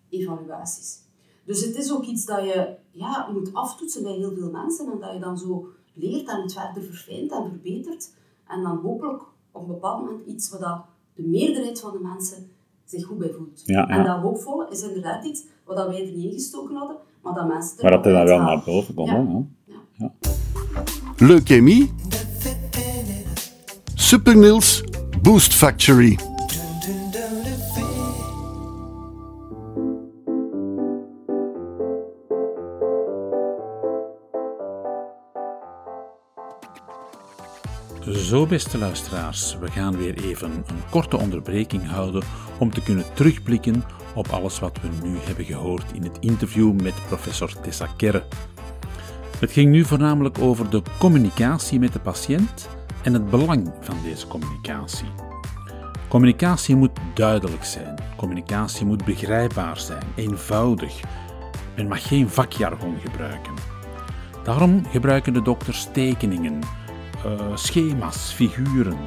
[0.09, 0.97] evaluaties.
[1.45, 4.99] Dus het is ook iets dat je ja, moet aftoetsen bij heel veel mensen en
[4.99, 8.09] dat je dan zo leert en het verder verfijnt en verbetert.
[8.47, 9.21] En dan hopelijk
[9.51, 10.81] op een bepaald moment iets waar dat
[11.15, 12.51] de meerderheid van de mensen
[12.85, 13.61] zich goed bij voelt.
[13.65, 13.87] Ja, ja.
[13.87, 17.47] En dat hoopvolle is inderdaad iets wat dat wij er niet ingestoken hadden, maar dat
[17.47, 19.09] mensen er Maar dat er dan wel naar boven komt.
[19.09, 19.25] Ja.
[19.95, 20.13] hè, ja.
[21.17, 21.91] Leukemie.
[23.95, 24.83] Super Niels
[25.21, 26.32] Boost Factory.
[38.47, 42.23] Beste luisteraars, we gaan weer even een korte onderbreking houden
[42.59, 43.83] om te kunnen terugblikken
[44.15, 48.23] op alles wat we nu hebben gehoord in het interview met professor Tessa Kerre.
[49.39, 52.69] Het ging nu voornamelijk over de communicatie met de patiënt
[53.03, 55.07] en het belang van deze communicatie.
[56.07, 60.99] Communicatie moet duidelijk zijn, communicatie moet begrijpbaar zijn, eenvoudig.
[61.75, 63.53] Men mag geen vakjargon gebruiken.
[64.43, 66.59] Daarom gebruiken de dokters tekeningen,
[67.23, 68.97] eh, schema's, figuren,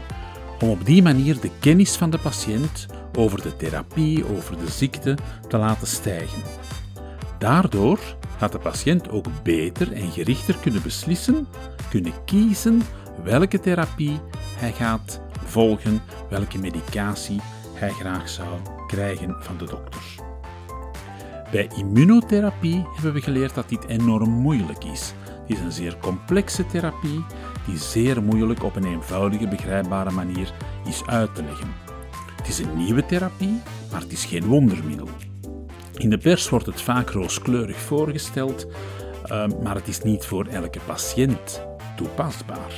[0.61, 2.87] om op die manier de kennis van de patiënt
[3.19, 5.17] over de therapie, over de ziekte
[5.49, 6.43] te laten stijgen.
[7.39, 7.99] Daardoor
[8.39, 11.47] gaat de patiënt ook beter en gerichter kunnen beslissen,
[11.91, 12.83] kunnen kiezen
[13.25, 14.21] welke therapie
[14.57, 17.41] hij gaat volgen, welke medicatie
[17.75, 18.49] hij graag zou
[18.87, 20.19] krijgen van de dokters.
[21.51, 25.12] Bij immunotherapie hebben we geleerd dat dit enorm moeilijk is.
[25.25, 27.25] Het is een zeer complexe therapie
[27.67, 30.53] die zeer moeilijk op een eenvoudige, begrijpbare manier
[30.85, 31.75] is uit te leggen.
[32.37, 33.61] Het is een nieuwe therapie,
[33.91, 35.09] maar het is geen wondermiddel.
[35.95, 38.67] In de pers wordt het vaak rooskleurig voorgesteld,
[39.25, 41.62] ehm, maar het is niet voor elke patiënt
[41.97, 42.73] toepasbaar.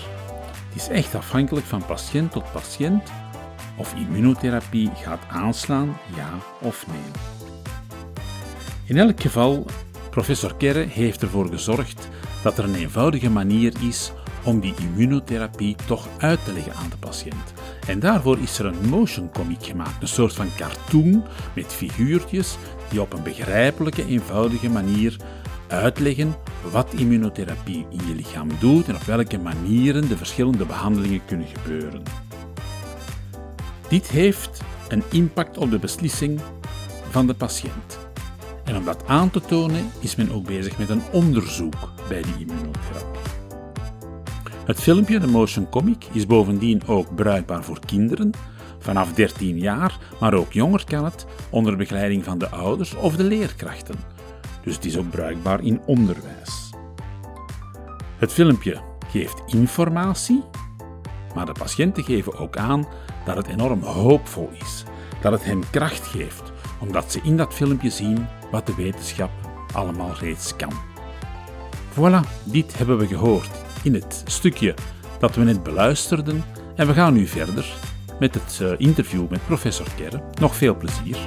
[0.69, 3.11] Het is echt afhankelijk van patiënt tot patiënt
[3.77, 6.29] of immunotherapie gaat aanslaan, ja
[6.61, 7.11] of nee.
[8.85, 9.67] In elk geval,
[10.11, 12.09] professor Kerre heeft ervoor gezorgd
[12.43, 14.13] dat er een eenvoudige manier is
[14.45, 17.53] om die immunotherapie toch uit te leggen aan de patiënt.
[17.87, 21.25] En daarvoor is er een motion comic gemaakt, een soort van cartoon
[21.55, 22.57] met figuurtjes
[22.91, 25.17] die op een begrijpelijke, eenvoudige manier
[25.69, 26.37] uitleggen
[26.71, 32.03] wat immunotherapie in je lichaam doet en op welke manieren de verschillende behandelingen kunnen gebeuren.
[33.89, 36.41] Dit heeft een impact op de beslissing
[37.11, 37.99] van de patiënt.
[38.65, 41.75] En om dat aan te tonen is men ook bezig met een onderzoek
[42.09, 43.18] bij die immunotherapie.
[44.69, 48.31] Het filmpje, de motion comic, is bovendien ook bruikbaar voor kinderen
[48.79, 53.25] vanaf 13 jaar, maar ook jonger kan het onder begeleiding van de ouders of de
[53.25, 53.95] leerkrachten.
[54.63, 56.71] Dus het is ook bruikbaar in onderwijs.
[58.17, 60.45] Het filmpje geeft informatie,
[61.35, 62.87] maar de patiënten geven ook aan
[63.25, 64.85] dat het enorm hoopvol is,
[65.21, 69.31] dat het hen kracht geeft, omdat ze in dat filmpje zien wat de wetenschap
[69.73, 70.73] allemaal reeds kan.
[71.95, 74.75] Voilà, dit hebben we gehoord in het stukje
[75.21, 76.45] dat we net beluisterden
[76.77, 77.67] en we gaan nu verder
[78.21, 80.21] met het eh, interview met professor Kerre.
[80.41, 81.19] Nog veel plezier.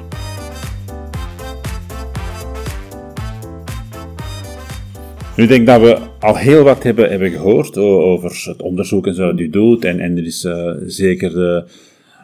[5.37, 9.31] Nu denk dat we al heel wat hebben, hebben gehoord over het onderzoek en zo
[9.31, 9.85] dat u doet.
[9.85, 11.65] En, er is uh, zeker de,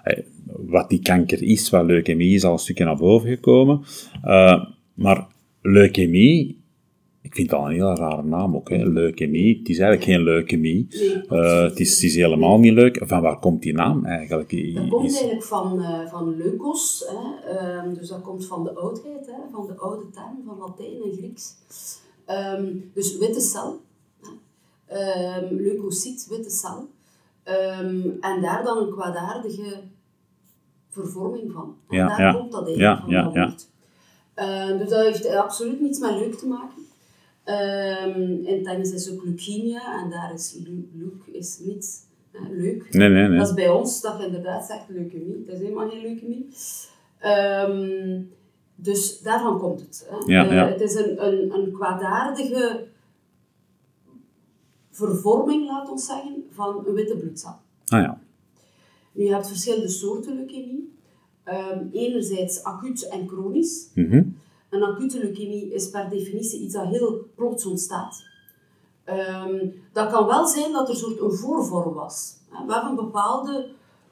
[0.05, 3.81] uh, wat die kanker is, wat leukemie is, al een stukje naar boven gekomen.
[4.93, 5.25] Maar
[5.61, 6.55] leukemie, ik
[7.37, 8.85] vind het al een hele rare naam ook, hè?
[8.85, 9.57] leukemie.
[9.57, 10.87] Het is eigenlijk geen leukemie.
[10.89, 13.01] Nee, uh, het, is, het is helemaal niet leuk.
[13.05, 14.49] Van waar komt die naam eigenlijk?
[14.75, 17.05] Dat komt eigenlijk van, uh, van leukos.
[17.07, 17.53] Hè?
[17.53, 19.33] Uh, dus dat komt van de oudheid, hè?
[19.51, 21.55] van de oude term, van Latijn en Grieks.
[22.59, 23.81] Um, dus witte cel.
[24.91, 26.89] Um, leukocyt, witte cel.
[27.45, 29.81] Um, en daar dan een kwaadaardige
[30.89, 31.75] vervorming van.
[31.89, 32.33] En ja, daar ja.
[32.33, 33.55] komt dat eigenlijk Ja, van, ja,
[34.35, 34.77] ja.
[34.77, 36.86] dus dat heeft absoluut niets met leuk te maken.
[37.49, 40.57] Um, in het Engels is ook leukemia en daar is
[40.93, 42.93] leuk is niet uh, leuk.
[42.93, 43.37] Nee, nee, nee.
[43.37, 45.43] Dat is bij ons dat je inderdaad zegt leukemie.
[45.45, 46.49] Dat is helemaal geen leukemie.
[47.25, 48.31] Um,
[48.75, 50.07] dus daarvan komt het.
[50.09, 50.33] Hè.
[50.33, 50.67] Ja, uh, ja.
[50.67, 52.87] Het is een, een, een kwaadaardige
[54.91, 57.55] vervorming, laat ons zeggen, van een witte bloedcel.
[57.85, 58.21] Ah ja.
[59.11, 60.95] Nu, je hebt verschillende soorten leukemie.
[61.45, 63.89] Um, enerzijds acuut en chronisch.
[63.93, 64.37] Mm -hmm.
[64.77, 68.23] Een acute leukemie is per definitie iets dat heel plots ontstaat.
[69.09, 72.35] Um, dat kan wel zijn dat er een soort een voorvorm was.
[72.67, 73.69] We hebben bepaalde,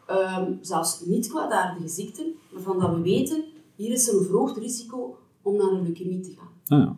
[0.09, 3.43] um, zelfs niet kwaadaardige ziekten, waarvan dat we weten,
[3.76, 6.80] hier is een verhoogd risico om naar een leukemie te gaan.
[6.80, 6.95] Ah,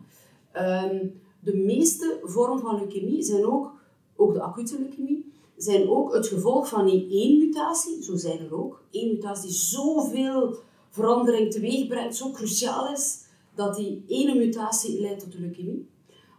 [0.54, 0.84] ja.
[0.84, 3.72] um, de meeste vormen van leukemie zijn ook,
[4.16, 8.54] ook de acute leukemie, zijn ook het gevolg van die één mutatie, zo zijn er
[8.54, 10.56] ook, één mutatie die zoveel
[10.90, 13.26] verandering teweeg brengt, zo cruciaal is,
[13.58, 15.88] dat die ene mutatie leidt tot de leukemie.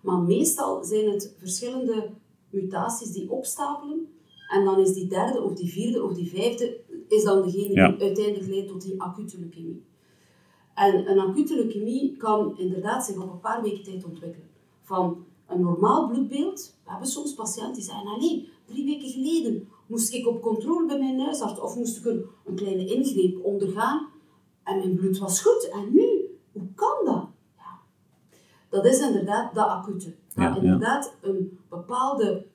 [0.01, 2.09] Maar meestal zijn het verschillende
[2.49, 4.07] mutaties die opstapelen.
[4.49, 7.91] En dan is die derde of die vierde of die vijfde is dan degene Ja.
[7.91, 9.83] die uiteindelijk leidt tot die acute leukemie.
[10.75, 14.49] En een acute leukemie kan inderdaad zich op een paar weken tijd ontwikkelen.
[14.81, 16.75] Van een normaal bloedbeeld.
[16.83, 20.99] We hebben soms patiënten die zeggen, allee, drie weken geleden moest ik op controle bij
[20.99, 24.07] mijn huisarts of moest ik een, een kleine ingreep ondergaan
[24.63, 25.69] en mijn bloed was goed.
[25.69, 26.18] En nu,
[26.79, 27.27] kan dat?
[27.57, 27.79] Ja.
[28.69, 30.05] Dat is inderdaad dat acute.
[30.05, 32.45] Dat Ja, inderdaad een bepaalde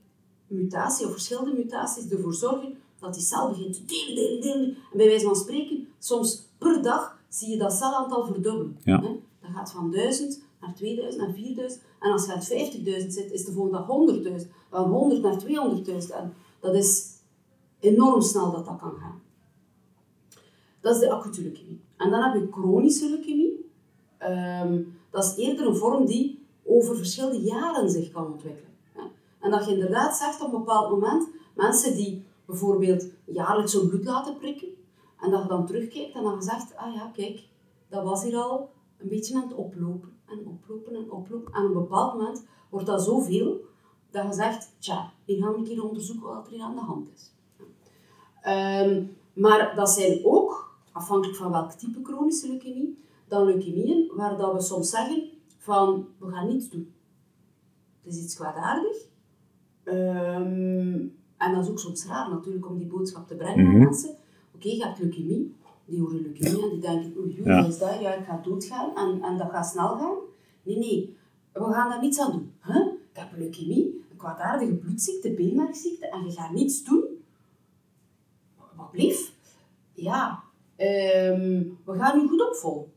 [0.46, 4.76] mutatie of verschillende mutaties ervoor zorgen dat die cel begint te delen, delen, delen.
[4.92, 8.78] En bij wijze van spreken, soms per dag zie je dat celaantal verdubbelen.
[8.82, 9.00] Ja.
[9.00, 9.20] Hè?
[9.40, 11.82] Dat gaat van 1000 naar 2000 naar 4000.
[12.00, 14.50] En als je aan 50.000 zit, is de volgende dag 100.000.
[14.70, 16.14] Van 100 naar 200.000.
[16.14, 17.12] En dat is
[17.80, 19.22] enorm snel dat dat kan gaan.
[20.80, 21.80] Dat is de acute leukemie.
[21.96, 23.53] En dan heb je chronische leukemie.
[24.24, 28.72] Ehm, dat is eerder een vorm die over verschillende jaren zich kan ontwikkelen.
[29.40, 34.04] En dat je inderdaad zegt op een bepaald moment, mensen die bijvoorbeeld jaarlijks hun bloed
[34.04, 34.68] laten prikken,
[35.20, 37.44] en dat je dan terugkijkt en dan zegt, ah ja, kijk,
[37.88, 41.52] dat was hier al een beetje aan het oplopen en oplopen en oplopen.
[41.52, 43.60] En op een bepaald moment wordt dat zoveel
[44.10, 46.80] dat je zegt, tja, hier gaan we een keer onderzoeken wat er hier aan de
[46.80, 47.30] hand is.
[48.42, 54.52] Ehm, maar dat zijn ook afhankelijk van welk type chronische leukemie, dan leukemieën waar dat
[54.52, 55.22] we soms zeggen
[55.58, 56.92] van we gaan niets doen.
[58.02, 58.96] Het is iets kwaadaardig.
[59.84, 60.98] Ehm,
[61.36, 63.82] en dat is ook soms raar natuurlijk om die boodschap te brengen aan Mhm.
[63.84, 64.10] mensen.
[64.54, 65.54] Oké, je hebt leukemie.
[65.86, 67.60] Die horen leukemie en die denken, oei, oei, Ja.
[67.62, 68.00] wat is dat?
[68.00, 70.16] Ja, ik ga doodgaan en, en dat gaat snel gaan.
[70.62, 71.16] Nee, nee,
[71.52, 72.52] we gaan daar niets aan doen.
[72.64, 72.86] Huh?
[73.12, 77.04] Ik heb leukemie, een kwaadaardige bloedziekte, beenmergziekte en je gaat niets doen.
[78.76, 79.32] Wat blief?
[79.92, 80.42] Ja,
[80.76, 82.92] ehm, we gaan u goed opvolgen.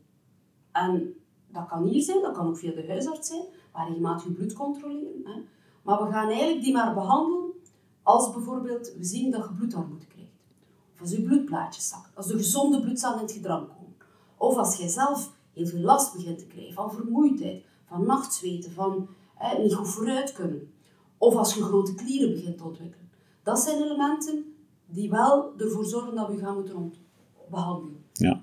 [0.82, 1.14] En
[1.52, 4.52] dat kan hier zijn, dat kan ook via de huisarts zijn, waar regelmatig je bloed
[4.52, 5.20] controleren.
[5.24, 5.40] Hè.
[5.82, 7.50] Maar we gaan eigenlijk die maar behandelen
[8.02, 10.32] als bijvoorbeeld we zien dat je bloedarmoede krijgt.
[10.94, 12.10] Of als je bloedplaatjes zakken.
[12.14, 13.96] Als de gezonde bloedcellen in het gedrang komen.
[14.36, 19.08] Of als jij zelf heel veel last begint te krijgen van vermoeidheid, van nachtzweten, van
[19.34, 20.72] hè, niet goed vooruit kunnen.
[21.18, 23.10] Of als je grote klieren begint te ontwikkelen.
[23.42, 24.54] Dat zijn elementen
[24.86, 26.94] die wel ervoor zorgen dat we je gaan moeten
[27.50, 27.97] behandelen.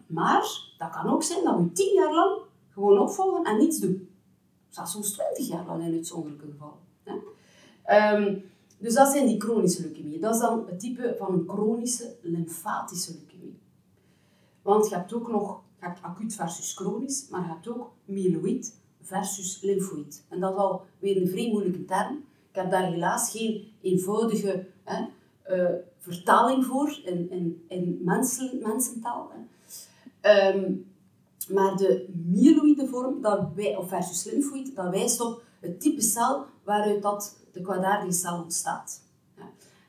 [0.07, 4.09] Maar dat kan ook zijn dat we tien jaar lang gewoon opvolgen en niets doen.
[4.69, 6.83] Zelfs soms twintig jaar lang in uitzonderlijke gevallen.
[7.83, 8.39] Ehm,
[8.77, 10.21] dus dat zijn die chronische leukemieën.
[10.21, 13.59] Dat is dan het type van een chronische lymfatische leukemie.
[14.61, 19.61] Want je hebt ook nog je acuut versus chronisch, maar je hebt ook myeloïd versus
[19.61, 20.25] lymfoïd.
[20.29, 22.23] En dat is al weer een vrij moeilijke term.
[22.49, 25.05] Ik heb daar helaas geen eenvoudige hè,
[25.41, 29.31] eh, vertaling voor in, in, in mensen, mensentaal.
[30.25, 30.73] Ehm,
[31.53, 36.45] maar de myeloïde vorm, dat wij, of versus lymfoïd, dat wijst op het type cel
[36.63, 39.01] waaruit dat de kwaadaardige cel ontstaat.
[39.37, 39.43] Ja.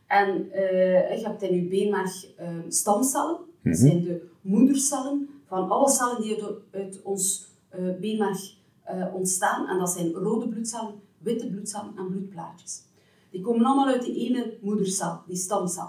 [0.06, 3.38] En eh, je hebt in je beenmerg eh, stamcellen.
[3.62, 9.68] Dat zijn de moedercellen van alle cellen die uit, uit ons eh, beenmerg eh, ontstaan.
[9.68, 12.82] En dat zijn rode bloedcellen, witte bloedcellen en bloedplaatjes.
[13.30, 15.88] Die komen allemaal uit die ene moedercel, die stamcel.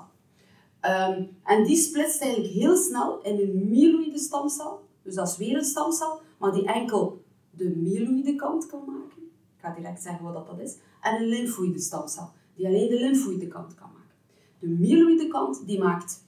[0.87, 4.87] Ehm, en die splitst eigenlijk heel snel in een myeloïde stamcel.
[5.03, 9.21] Dus dat is weer een stamcel, maar die enkel de myeloïde kant kan maken.
[9.55, 10.77] Ik ga direct zeggen wat dat is.
[11.01, 14.15] En een lymfoïde stamcel, die alleen de lymfoïde kant kan maken.
[14.59, 16.23] De myeloïde kant die maakt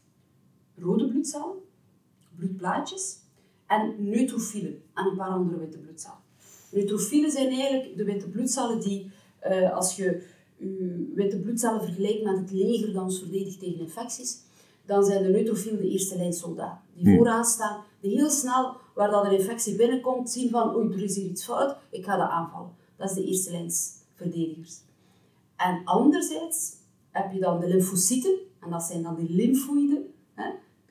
[0.78, 1.58] rode bloedcellen,
[2.36, 3.18] bloedplaatjes
[3.68, 6.18] en neutrofielen en een paar andere witte bloedcellen.
[6.72, 10.04] Neutrofielen zijn eigenlijk de witte bloedcellen die, eh, als je
[10.58, 14.48] je witte bloedcellen vergelijkt met het leger dat ons verdedigt tegen infecties,
[14.90, 16.82] dan zijn de neutrofielen de eerste lijn soldaten.
[16.94, 21.04] Die vooraan staan, die heel snel, waar dat een infectie binnenkomt, zien van oei, er
[21.04, 22.72] is hier iets fout, ik ga dat aanvallen.
[22.96, 24.78] Dat is de eerste lijns verdedigers.
[25.56, 26.76] En anderzijds
[27.12, 30.06] heb je dan de lymfocyten, en dat zijn dan de lymfoïde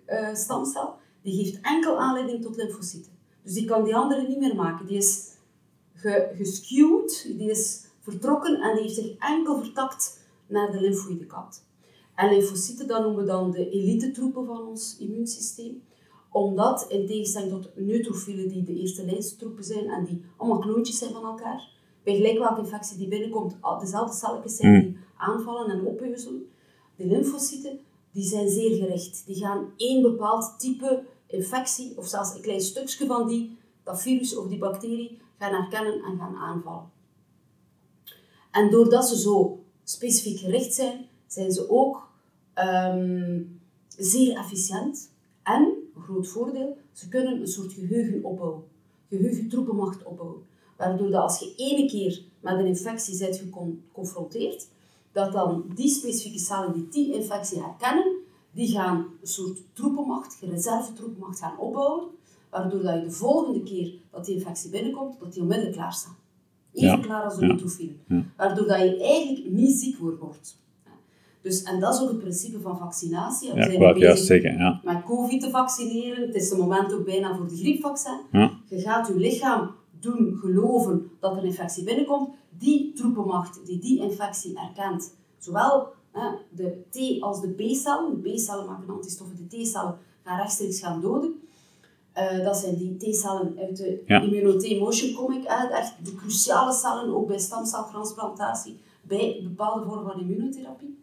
[0.05, 3.13] eh, stamcel, die geeft enkel aanleiding tot lymfocyten.
[3.43, 4.87] Dus die kan die andere niet meer maken.
[4.87, 5.29] Die is
[5.95, 11.67] ge, geskewd, die is vertrokken en die heeft zich enkel vertakt naar de lymfoïde kant.
[12.19, 15.83] En lymfocyten, dat noemen we dan de elite-troepen van ons immuunsysteem.
[16.31, 21.13] Omdat, in tegenstelling tot neutrofielen, die de eerste lijnstroepen zijn en die allemaal kloontjes zijn
[21.13, 21.71] van elkaar,
[22.03, 26.51] bij gelijk welke infectie die binnenkomt, dezelfde celletjes zijn die aanvallen en opheuzelen.
[26.97, 27.79] De lymfocyten,
[28.13, 29.27] die zijn zeer gericht.
[29.27, 34.37] Die gaan één bepaald type infectie, of zelfs een klein stukje van die, dat virus
[34.37, 36.91] of die bacterie, gaan herkennen en gaan aanvallen.
[38.51, 42.08] En doordat ze zo specifiek gericht zijn, zijn ze ook
[42.59, 43.43] ehm,
[43.97, 45.11] zeer efficiënt.
[45.43, 45.63] En,
[45.95, 48.63] een groot voordeel, ze kunnen een soort geheugen opbouwen.
[49.09, 50.43] Geheugentroepenmacht opbouwen.
[50.77, 54.69] Waardoor dat als je ene keer met een infectie bent geconfronteerd,
[55.13, 58.17] dat dan die specifieke cellen die die infectie herkennen,
[58.51, 62.07] die gaan een soort troepenmacht, een reservetroepenmacht gaan opbouwen,
[62.51, 66.17] waardoor dat je de volgende keer dat die infectie binnenkomt, dat die onmiddellijk klaar staan.
[66.73, 68.01] Even Ja, klaar als ja, neutrofielen.
[68.09, 68.25] ja.
[68.37, 70.57] Waardoor dat je eigenlijk niet ziek wordt.
[71.49, 73.51] Dus, en dat is ook het principe van vaccinatie.
[73.53, 74.81] We Ja, zijn het juist bezig zeggen, ja.
[74.85, 76.27] met COVID te vaccineren.
[76.27, 78.21] Het is het moment ook bijna voor de griepvaccin.
[78.33, 78.51] Ja.
[78.67, 79.71] Je gaat je lichaam
[80.01, 82.29] doen geloven dat er een infectie binnenkomt.
[82.59, 88.67] Die troepenmacht die die infectie erkent, zowel hè, de T als de B-cellen, de B-cellen
[88.67, 91.41] maken antistoffen, de T-cellen gaan rechtstreeks gaan doden.
[92.13, 94.21] Eh, dat zijn die T-cellen uit de Ja.
[94.21, 100.97] immuno-T-motion comic, hè, echt de cruciale cellen, ook bij stamceltransplantatie, bij bepaalde vormen van immunotherapie.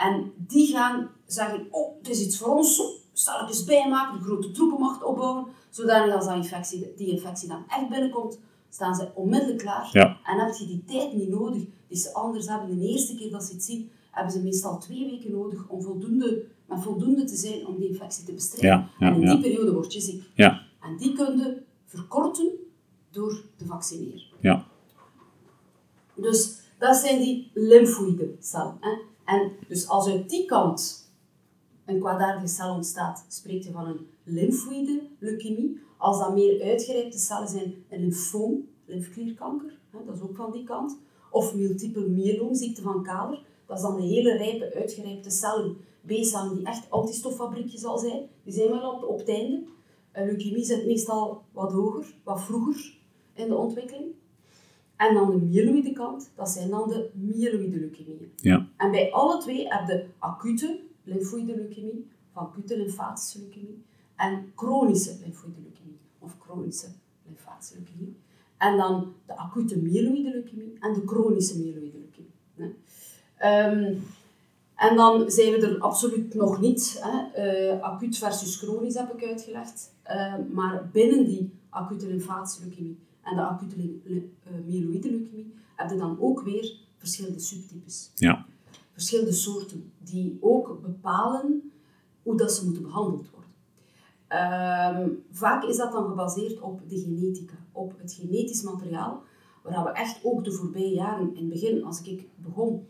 [0.00, 2.82] En die gaan zeggen, oh, het is iets voor ons,
[3.12, 8.38] stelletjes bijmaken, de grote troepenmacht opbouwen, zodanig als dat infectie, die infectie dan echt binnenkomt,
[8.68, 9.88] staan ze onmiddellijk klaar.
[9.92, 10.18] Ja.
[10.24, 13.44] En heb je die tijd niet nodig, die ze anders hebben de eerste keer dat
[13.44, 17.66] ze het zien, hebben ze meestal twee weken nodig om voldoende, met voldoende te zijn
[17.66, 18.70] om die infectie te bestrijden.
[18.70, 20.22] Ja, ja, en in die periode word je ziek.
[20.34, 22.48] Ja, En die kun je verkorten
[23.10, 24.22] door te vaccineren.
[24.40, 24.68] ja.
[26.14, 28.76] Dus dat zijn die lymfoïde cellen.
[28.80, 28.90] Hè?
[29.30, 31.08] En dus als uit die kant
[31.84, 35.80] een kwaadaardige cel ontstaat, spreekt je van een lymfoïde leukemie.
[35.96, 40.98] Als dat meer uitgerijpte cellen zijn, een lymfoom, lymfklierkanker, dat is ook van die kant.
[41.30, 43.42] Of multiple myeloom, ziekte van Kaler.
[43.66, 45.76] Dat is dan de hele rijpe, uitgerijpte cellen,
[46.06, 48.28] B-cellen, die echt antistoffabriekjes al zijn.
[48.44, 49.62] Die zijn wel op, op het einde.
[50.12, 52.98] Leukemie zit meestal wat hoger, wat vroeger
[53.34, 54.14] in de ontwikkeling.
[55.06, 58.32] En dan de myeloïde kant, dat zijn dan de myeloïde leukemieën.
[58.36, 58.66] Ja.
[58.76, 63.82] En bij alle twee heb je acute lymfoïde leukemie, of acute lymfatische leukemie,
[64.16, 66.86] en chronische lymfoïde leukemie, of chronische
[67.26, 68.16] lymfatische leukemie.
[68.56, 72.74] En dan de acute myeloïde leukemie en de chronische myeloïde leukemie.
[73.42, 74.02] Um,
[74.76, 77.02] en dan zijn we er absoluut nog niet.
[77.02, 77.72] Hè.
[77.72, 79.92] Uh, acuut versus chronisch heb ik uitgelegd.
[80.06, 82.98] Uh, maar binnen die acute lymfatische leukemie
[83.30, 84.22] en de acute uh,
[84.66, 88.10] myeloïde leukemie heb je dan ook weer verschillende subtypes.
[88.14, 88.46] Ja.
[88.92, 91.72] Verschillende soorten die ook bepalen
[92.22, 93.50] hoe dat ze moeten behandeld worden.
[94.26, 99.22] Ehm, vaak is dat dan gebaseerd op de genetica, op het genetisch materiaal,
[99.62, 102.86] waar we echt ook de voorbije jaren, in het begin, als ik begon,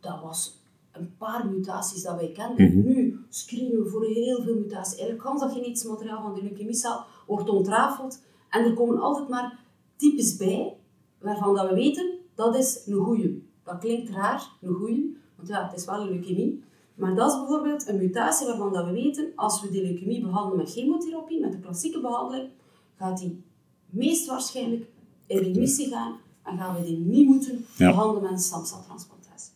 [0.00, 0.60] dat was
[0.92, 2.78] een paar mutaties dat wij kenden.
[2.78, 2.86] Mhm.
[2.86, 4.98] Nu screenen we voor heel veel mutaties.
[4.98, 9.61] Eigenlijk kan dat genetisch materiaal van de leukemiecel wordt ontrafeld en er komen altijd maar
[10.10, 10.76] types bij
[11.18, 13.50] waarvan dat we weten dat is een goeie.
[13.62, 16.62] Dat klinkt raar, een goeie, want ja, het is wel een leukemie.
[16.94, 20.56] Maar dat is bijvoorbeeld een mutatie waarvan dat we weten, als we die leukemie behandelen
[20.58, 22.48] met chemotherapie, met de klassieke behandeling,
[22.96, 23.42] gaat die
[23.90, 24.86] meest waarschijnlijk
[25.26, 27.90] in remissie gaan en gaan we die niet moeten Ja.
[27.90, 29.52] behandelen met een stamceltransplantatie.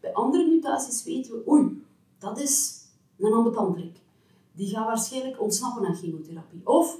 [0.00, 1.82] Bij andere mutaties weten we, oei,
[2.18, 2.80] dat is
[3.18, 3.96] een ambetantrik.
[4.52, 6.60] Die gaat waarschijnlijk ontsnappen aan chemotherapie.
[6.64, 6.98] Of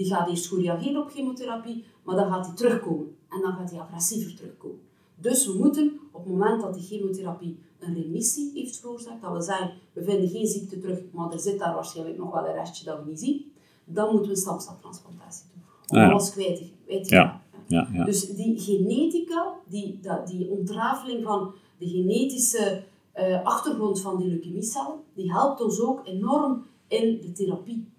[0.00, 3.16] die gaat eerst goed reageren op chemotherapie, maar dan gaat hij terugkomen.
[3.28, 4.80] En dan gaat hij agressiever terugkomen.
[5.14, 9.42] Dus we moeten op het moment dat die chemotherapie een remissie heeft veroorzaakt, dat we
[9.42, 12.84] zeggen, we vinden geen ziekte terug, maar er zit daar waarschijnlijk nog wel een restje
[12.84, 13.52] dat we niet zien,
[13.84, 15.62] dan moeten we een stamceltransplantatie doen.
[15.86, 16.10] Om ja.
[16.10, 17.42] alles kwijt te, te Ja.
[17.66, 18.04] Ja, ja.
[18.04, 22.82] Dus die genetica, die, die ontrafeling van de genetische
[23.12, 27.89] eh, achtergrond van die leukemiecellen, die helpt ons ook enorm in de therapie.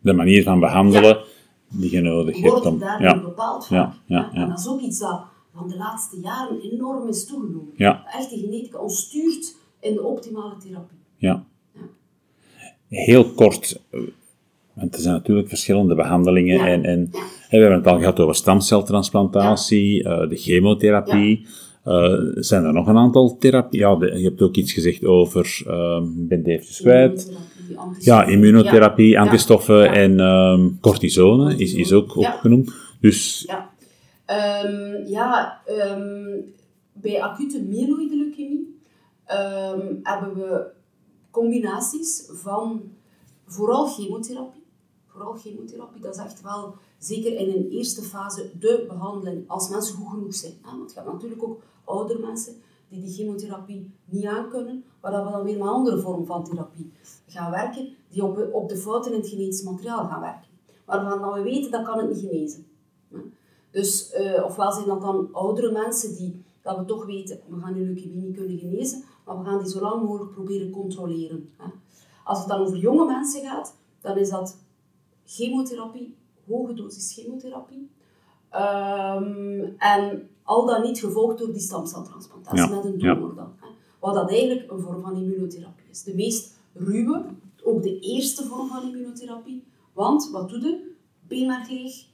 [0.00, 1.18] De manier van behandelen
[1.68, 2.78] die je nodig hebt Wordt om...
[2.78, 3.94] daardoor Ja, bepaald Ja, vaak.
[4.06, 5.20] ja, En dat is ook iets dat
[5.54, 7.72] van de laatste jaren enorm is toegenomen.
[7.76, 8.04] Ja.
[8.18, 10.98] Echt die genetica ons stuurt in de optimale therapie.
[11.16, 11.44] ja.
[12.88, 14.00] Heel kort, eh,
[14.72, 16.60] want er zijn natuurlijk verschillende behandelingen.
[16.60, 17.08] En, en
[17.50, 21.46] we hebben het al gehad over stamceltransplantatie, eh, de chemotherapie.
[21.84, 23.82] Eh, zijn er nog een aantal therapieën?
[23.88, 25.44] Ja, de- je hebt ook iets gezegd over,
[26.18, 27.32] ik ben het eventjes kwijt.
[27.98, 29.20] Ja, immunotherapie, Ja.
[29.20, 29.92] antistoffen Ja.
[29.94, 32.72] en ehm, cortisone is, is ook opgenoemd.
[33.00, 33.70] Dus Ja,
[34.24, 36.40] Ehm, ja ehm,
[36.92, 38.80] bij acute myeloïde leukemie
[40.02, 40.66] hebben we
[41.30, 42.82] combinaties van
[43.46, 44.62] vooral chemotherapie.
[45.06, 49.94] Vooral chemotherapie, dat is echt wel zeker in een eerste fase de behandeling als mensen
[49.96, 50.52] goed genoeg zijn.
[50.62, 50.78] Hè?
[50.78, 52.52] Want je hebt natuurlijk ook oudere mensen
[52.88, 56.44] die die chemotherapie niet aankunnen, waar dat we dan weer met een andere vorm van
[56.44, 56.92] therapie
[57.26, 60.48] gaan werken, die op, op de fouten in het genetisch materiaal gaan werken.
[60.84, 62.66] Waarvan dat we weten dat kan het niet genezen.
[63.70, 67.72] Dus eh, ofwel zijn dat dan oudere mensen die, dat we toch weten, we gaan
[67.72, 71.52] die leukemie niet kunnen genezen, maar we gaan die zo lang mogelijk proberen controleren.
[71.56, 71.64] Hè.
[72.24, 74.58] Als het dan over jonge mensen gaat, dan is dat
[75.24, 76.16] chemotherapie,
[76.46, 77.90] hoge dosis chemotherapie.
[78.50, 83.52] Ehm, en al dan niet gevolgd door die stamceltransplantatie Ja, met een donor dan.
[83.60, 83.66] Hè.
[84.00, 86.02] Wat dat eigenlijk een vorm van immunotherapie is.
[86.02, 87.24] De meest ruwe,
[87.64, 89.64] ook de eerste vorm van immunotherapie.
[89.92, 90.92] Want, wat doe je?
[91.28, 92.06] Beenmerg leeg,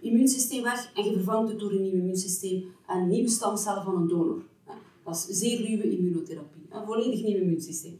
[0.00, 4.08] immuunsysteem weg en je vervangt het door een nieuw immuunsysteem en nieuwe stamcellen van een
[4.08, 4.42] donor.
[4.64, 4.72] hè.
[5.04, 6.66] Dat is zeer ruwe immunotherapie.
[6.70, 7.98] Een volledig nieuw immuunsysteem.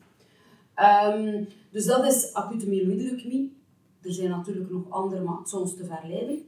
[0.75, 3.57] Ehm, dus dat is acute myeloïde leukemie.
[4.01, 6.39] Er zijn natuurlijk nog andere, maar soms te verleiden.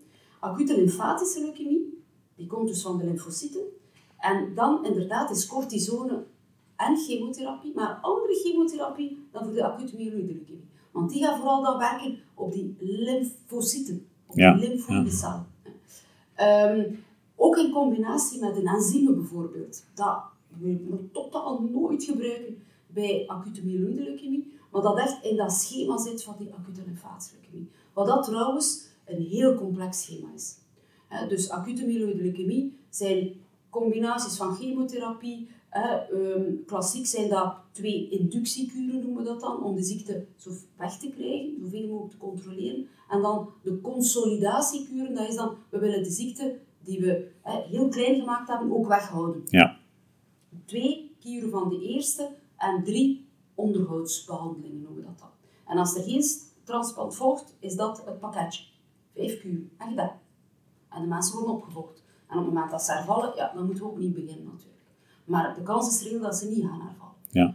[0.41, 2.00] Acute lymfatische leukemie,
[2.41, 3.63] die komt dus van de lymfocyten.
[4.19, 6.25] En dan inderdaad is cortisone
[6.77, 10.69] en chemotherapie, maar andere chemotherapie dan voor de acute myeloïde leukemie.
[10.91, 15.47] Want die gaat vooral dan werken op die lymfocyten, op Ja, die lymfoïde cellen.
[16.35, 16.95] Ehm,
[17.37, 19.85] ook in combinatie met een enzyme bijvoorbeeld.
[19.95, 20.23] Dat
[20.59, 25.99] we we totaal nooit gebruiken bij acute myeloïde leukemie, maar dat echt in dat schema
[25.99, 27.71] zit van die acute lymfatische leukemie.
[27.93, 30.59] Wat dat trouwens een heel complex schema is.
[31.11, 33.33] Hè, Dus acute myeloïde leukemie zijn
[33.71, 35.49] combinaties van chemotherapie.
[35.71, 40.99] ehm, klassiek zijn dat twee inductiekuren, noemen we dat dan, om de ziekte zo weg
[40.99, 42.87] te krijgen, zoveel mogelijk te controleren.
[43.09, 47.89] En dan de consolidatiekuren, dat is dan, we willen de ziekte die we hè, heel
[47.89, 49.43] klein gemaakt hebben, ook weghouden.
[49.47, 49.79] ja,
[50.65, 55.29] Twee kuren van de eerste en drie onderhoudsbehandelingen noemen we dat dan.
[55.67, 56.25] En als er geen
[56.65, 58.65] transplant volgt, is dat het pakketje.
[59.15, 60.19] Vijf kuren, en gedaan.
[60.91, 62.03] En de mensen worden opgevolgd.
[62.27, 64.81] En op het moment dat ze hervallen, ja, dan moeten we ook niet beginnen natuurlijk.
[65.25, 67.15] Maar de kans is reëel dat ze niet gaan hervallen.
[67.31, 67.55] Ja.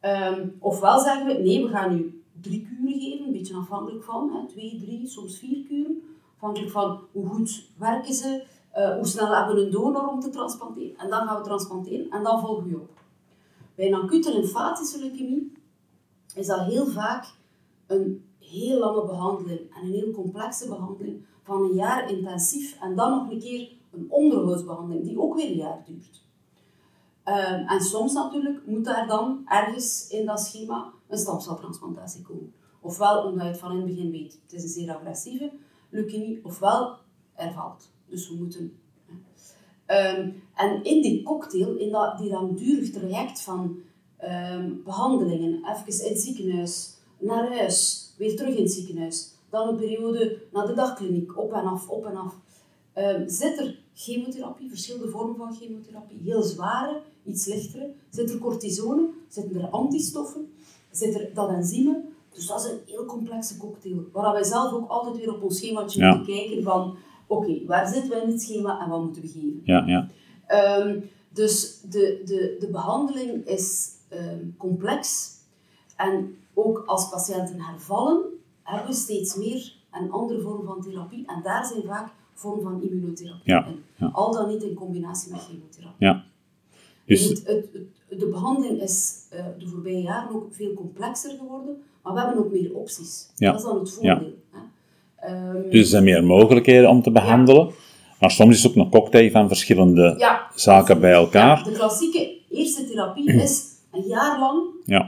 [0.00, 4.30] Ehm, ofwel zeggen we, nee, we gaan nu drie kuren geven, een beetje afhankelijk van,
[4.32, 6.02] hè, twee, drie, soms vier kuren.
[6.34, 8.44] Afhankelijk van hoe goed werken ze,
[8.76, 10.98] uh, hoe snel hebben we een donor om te transplanteren.
[10.98, 13.00] En dan gaan we transplanteren en dan volgen we op.
[13.74, 15.52] Bij een acute lymfatische leukemie
[16.34, 17.34] is dat heel vaak
[17.86, 23.10] een heel lange behandeling en een heel complexe behandeling van een jaar intensief en dan
[23.10, 26.22] nog een keer een onderhoudsbehandeling die ook weer een jaar duurt.
[27.24, 32.52] Ehm, en soms natuurlijk moet daar dan ergens in dat schema een stamceltransplantatie komen.
[32.80, 35.50] Ofwel omdat je het van in het begin weet, het is een zeer agressieve
[35.90, 36.96] leukemie, ofwel
[37.34, 37.90] er valt.
[38.06, 38.78] Dus we moeten...
[39.86, 43.76] Um, en in die cocktail, in dat, die langdurig traject van
[44.24, 49.76] um, behandelingen, even in het ziekenhuis, naar huis, weer terug in het ziekenhuis, dan een
[49.76, 52.34] periode naar de dagkliniek, op en af, op en af,
[53.26, 57.94] zit er chemotherapie, verschillende vormen van chemotherapie, heel zware, iets lichtere.
[58.10, 60.52] Zit er cortisone, zitten er antistoffen,
[60.90, 62.04] zit er dat enzyme.
[62.32, 65.56] Dus dat is een heel complexe cocktail, waar wij zelf ook altijd weer op ons
[65.56, 66.96] schemaatje moeten kijken van
[67.26, 69.60] oké, waar zitten we in het schema en wat moeten we geven.
[69.64, 70.08] Ja, ja.
[70.80, 75.30] Um, dus de, de, de behandeling is um, complex
[75.96, 78.22] en ook als patiënten hervallen,
[78.74, 82.82] hebben we steeds meer een andere vorm van therapie en daar zijn vaak vorm van
[82.82, 84.12] immunotherapie ja, in.
[84.12, 86.06] Al dan niet in combinatie met chemotherapie.
[86.06, 86.24] Ja.
[87.06, 87.28] Dus...
[87.28, 87.68] Het, het,
[88.08, 92.52] de behandeling is uh, de voorbije jaren ook veel complexer geworden, maar we hebben ook
[92.52, 93.30] meer opties.
[93.34, 93.50] Ja.
[93.50, 94.34] Dat is dan het voordeel.
[94.50, 95.54] Hè.
[95.54, 97.70] Um, dus er zijn meer mogelijkheden om te behandelen,
[98.20, 101.64] maar soms is het ook een cocktail van verschillende zaken bij elkaar.
[101.64, 104.62] de klassieke eerste therapie is een jaar lang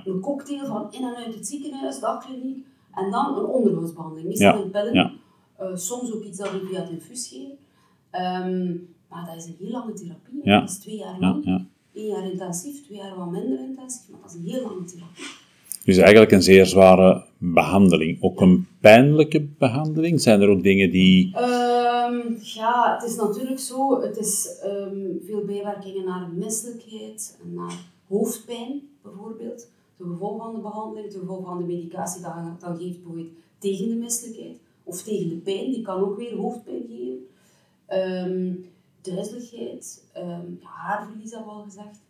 [0.05, 5.19] een cocktail van in en uit het ziekenhuis, dagkliniek, en dan een onderhoudsbehandeling, meestal pillen.
[5.61, 7.59] Uh, soms ook iets dat we via het infuus geven.
[8.13, 10.41] Um, maar dat is een heel lange therapie.
[10.43, 10.61] Ja.
[10.61, 11.67] Dat is twee jaar lang.
[11.95, 14.09] Eén jaar intensief, twee jaar wat minder intensief.
[14.11, 15.25] Maar dat is een heel lange therapie.
[15.85, 18.23] Dus eigenlijk een zeer zware behandeling.
[18.23, 20.21] Ook een pijnlijke behandeling?
[20.21, 21.37] Zijn er ook dingen die...
[21.37, 24.01] Um, ja, het is natuurlijk zo.
[24.01, 27.75] Het is um, veel bijwerkingen naar misselijkheid, naar
[28.09, 29.69] hoofdpijn bijvoorbeeld.
[30.01, 33.89] De gevolg van de behandeling, de gevolg van de medicatie dat dan geeft bijvoorbeeld tegen
[33.89, 37.29] de misselijkheid of tegen de pijn, die kan ook weer hoofdpijn geven.
[38.29, 38.65] Um,
[39.01, 42.01] duizeligheid, um, haarverlies al wel gezegd.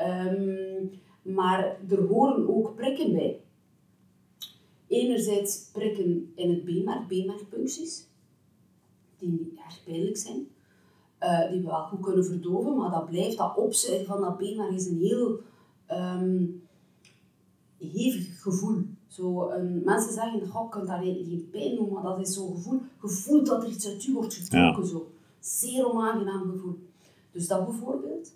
[0.00, 0.90] Um,
[1.22, 3.40] maar er horen ook prikken bij.
[4.86, 8.06] Enerzijds prikken in het beenmerg, beenmergpuncties,
[9.18, 10.48] die erg pijnlijk zijn.
[11.20, 14.74] Uh, die we wel goed kunnen verdoven, maar dat blijft, dat opzuigen van dat beenmerg
[14.74, 15.40] is een heel
[17.78, 18.82] hevig gevoel.
[19.06, 22.54] Zo, een, mensen zeggen, goh, ik kan daar geen pijn noemen, maar dat is zo'n
[22.54, 22.80] gevoel.
[23.02, 24.82] Je voelt dat er iets uit je wordt getrokken.
[24.82, 24.88] Ja.
[24.88, 25.10] Zo.
[25.40, 26.78] Zeer onaangenaam gevoel.
[27.32, 28.32] Dus dat bijvoorbeeld.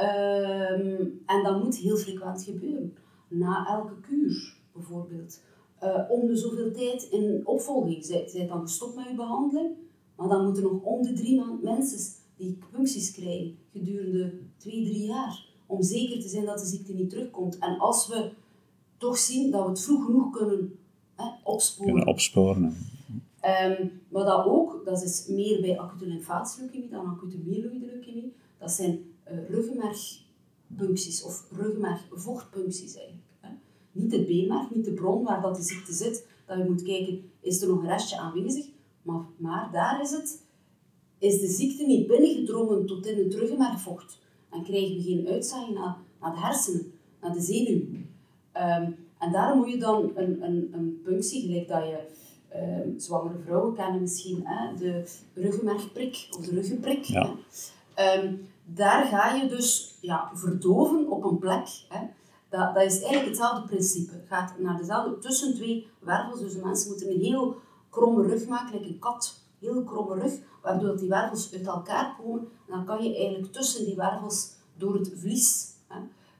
[0.00, 2.96] Um, en dat moet heel frequent gebeuren.
[3.28, 5.40] Na elke kuur, bijvoorbeeld.
[5.82, 8.04] Uh, om de zoveel tijd in opvolging.
[8.04, 9.74] Zij, zij dan gestopt met je behandeling,
[10.16, 15.06] maar dan moeten nog om de drie maanden mensen die puncties krijgen gedurende twee, drie
[15.06, 15.46] jaar.
[15.66, 17.58] Om zeker te zijn dat de ziekte niet terugkomt.
[17.58, 18.30] En als we
[19.02, 20.78] toch zien dat we het vroeg genoeg kunnen
[21.14, 21.92] hè, opsporen.
[21.92, 22.64] Kunnen opsporen.
[22.64, 28.32] Um, maar dat ook, dat is meer bij acute lymfatische leukemie dan acute myeloïde leukemie,
[28.58, 29.00] dat zijn
[29.30, 33.26] uh, ruggenmergpuncties of ruggenmergvochtpuncties eigenlijk.
[33.40, 33.48] Hè.
[33.92, 37.30] Niet het beenmerg, niet de bron waar dat de ziekte zit, dat je moet kijken,
[37.40, 38.66] is er nog een restje aanwezig?
[39.02, 40.42] Maar, maar daar is het,
[41.18, 44.18] is de ziekte niet binnengedrongen tot in het ruggenmergvocht.
[44.50, 48.01] Dan krijgen we geen uitzaaiing naar, naar de hersenen, naar de zenuwen.
[48.56, 51.98] Um, en daarom moet je dan een, een, een punctie, gelijk dat je
[52.84, 57.04] um, zwangere vrouwen kennen misschien hè, de ruggenmergprik of de ruggenprik.
[57.04, 57.34] Ja.
[58.16, 61.66] Um, daar ga je dus ja, verdoven op een plek.
[61.88, 62.06] Hè.
[62.48, 64.12] Dat, dat is eigenlijk hetzelfde principe.
[64.12, 66.40] Het gaat naar dezelfde, tussen twee wervels.
[66.40, 67.56] Dus de mensen moeten een heel
[67.90, 69.40] kromme rug maken, like een kat.
[69.58, 70.32] Heel kromme rug,
[70.62, 72.40] waardoor die wervels uit elkaar komen.
[72.40, 75.71] En dan kan je eigenlijk tussen die wervels door het vlies,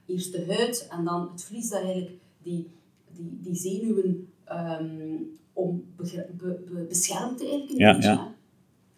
[0.05, 2.67] eerst de huid en dan het vlies dat eigenlijk die,
[3.15, 8.09] die, die zenuwen um, om be, be, beschermt eigenlijk een Ja, beetje.
[8.09, 8.33] ja.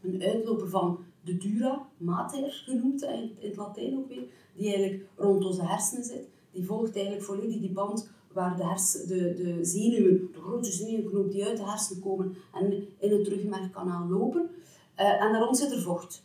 [0.01, 4.23] Een uitloper van de dura mater genoemd, in, het Latijn ook weer,
[4.55, 6.27] die eigenlijk rond onze hersenen zit.
[6.51, 11.31] Die volgt eigenlijk volledig die band waar de, hersen, de, de zenuwen, de grote zenuwknoop
[11.31, 14.49] die uit de hersenen komen en in het rugmergkanaal lopen.
[14.99, 16.24] Uh, en daarom zit er vocht.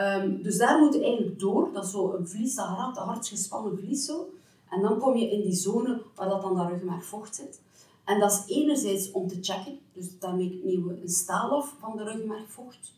[0.00, 3.04] Um, dus daar moet je eigenlijk door, dat is zo een vlies, dat hard, dat
[3.04, 4.32] hard gespannen vlies zo.
[4.70, 7.60] En dan kom je in die zone waar dat dan dat rugmergvocht zit.
[8.04, 11.96] En dat is enerzijds om te checken, dus daarmee nemen we een staal af van
[11.96, 12.92] de rugmergvocht,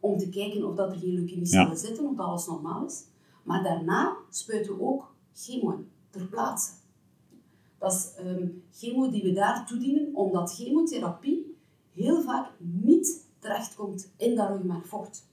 [0.00, 1.74] om te kijken of dat er geen leukemiecellen Ja.
[1.74, 3.04] zitten, of dat alles normaal is.
[3.42, 6.70] Maar daarna spuiten we ook chemo in, ter plaatse.
[7.78, 11.56] Dat is ehm, chemo die we daar toedienen, omdat chemotherapie
[11.92, 15.24] heel vaak niet terechtkomt in dat rugmergvocht.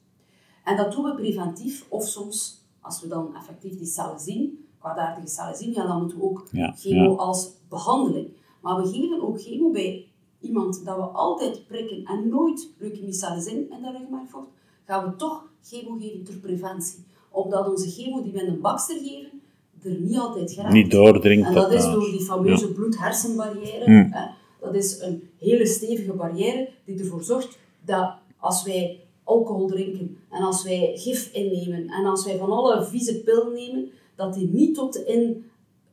[0.64, 5.28] En dat doen we preventief, of soms, als we dan effectief die cellen zien, kwaadaardige
[5.28, 7.18] cellen zien, ja, dan moeten we ook Ja, chemo ja.
[7.18, 8.28] als behandeling.
[8.61, 10.07] Maar we geven ook chemo bij
[10.39, 14.47] iemand dat we altijd prikken en nooit leukemiecellen zijn in dat rugmergvocht,
[14.86, 17.05] gaan we toch chemo geven ter preventie.
[17.30, 19.41] Omdat onze chemo die we in de bakster geven,
[19.84, 20.74] er niet altijd geraakt.
[20.74, 23.86] Niet doordringt En dat tot is door die fameuze bloed-hersenbarrière.
[23.86, 24.07] Hmm.
[24.11, 24.28] Hè.
[24.61, 30.42] Dat is een hele stevige barrière die ervoor zorgt dat als wij alcohol drinken en
[30.44, 34.76] als wij gif innemen en als wij van alle vieze pillen nemen, dat die niet
[34.76, 35.46] tot in,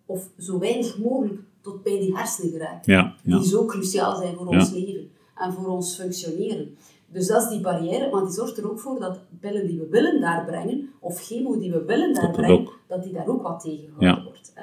[0.06, 2.86] of zo weinig mogelijk, tot bij die hersenen geraakt.
[2.86, 3.38] Ja, ja.
[3.38, 6.76] Die zo cruciaal zijn voor ons leven en voor ons functioneren.
[7.12, 9.88] Dus dat is die barrière, maar die zorgt er ook voor dat pillen die we
[9.88, 12.78] willen daar brengen, of chemo die we willen daar Dat brengen, ook.
[12.86, 14.52] dat die daar ook wat tegengehouden wordt.
[14.54, 14.62] Hè.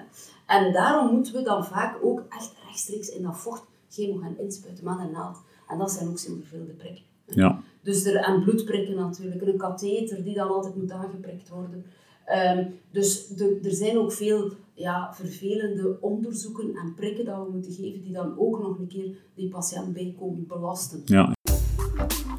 [0.58, 4.84] En daarom moeten we dan vaak ook echt rechtstreeks in dat vocht chemo gaan inspuiten
[4.84, 5.38] met een naald.
[5.68, 7.04] En dat zijn ook zo'n verveelde prikken.
[7.26, 7.62] Ja.
[7.82, 11.86] Dus er, en bloedprikken natuurlijk, een katheter die dan altijd moet aangeprikt worden.
[12.26, 17.74] Ehm, dus de, er zijn ook veel ja, vervelende onderzoeken en prikken dat we moeten
[17.74, 21.02] geven, die dan ook nog een keer die patiënt bijkomen belasten.
[21.06, 21.36] ja.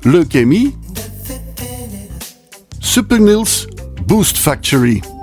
[0.00, 0.76] Leukemie.
[2.78, 3.66] Supernils
[4.06, 5.17] Boost Factory.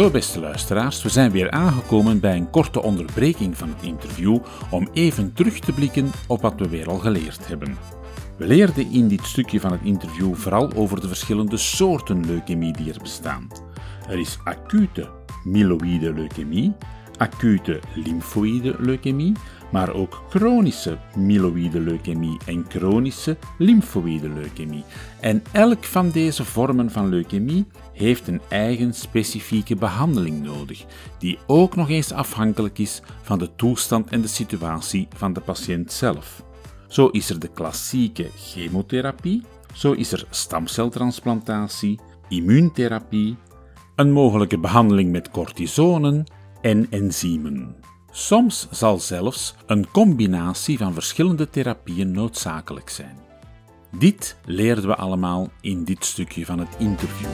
[0.00, 4.38] Zo, beste luisteraars, we zijn weer aangekomen bij een korte onderbreking van het interview
[4.70, 7.76] om even terug te blikken op wat we weer al geleerd hebben.
[8.36, 12.92] We leerden in dit stukje van het interview vooral over de verschillende soorten leukemie die
[12.92, 13.48] er bestaan.
[14.08, 15.08] Er is acute
[15.44, 16.72] myeloïde leukemie,
[17.16, 19.32] acute lymfoïde leukemie,
[19.70, 24.84] maar ook chronische myeloïde leukemie en chronische lymfoïde leukemie.
[25.20, 30.84] En elk van deze vormen van leukemie heeft een eigen specifieke behandeling nodig,
[31.18, 35.92] die ook nog eens afhankelijk is van de toestand en de situatie van de patiënt
[35.92, 36.42] zelf.
[36.88, 39.42] Zo is er de klassieke chemotherapie,
[39.74, 41.98] zo is er stamceltransplantatie,
[42.28, 43.36] immuuntherapie,
[43.96, 46.24] een mogelijke behandeling met cortisonen
[46.60, 47.76] en enzymen.
[48.10, 53.18] Soms zal zelfs een combinatie van verschillende therapieën noodzakelijk zijn.
[53.98, 57.28] Dit leerden we allemaal in dit stukje van het interview.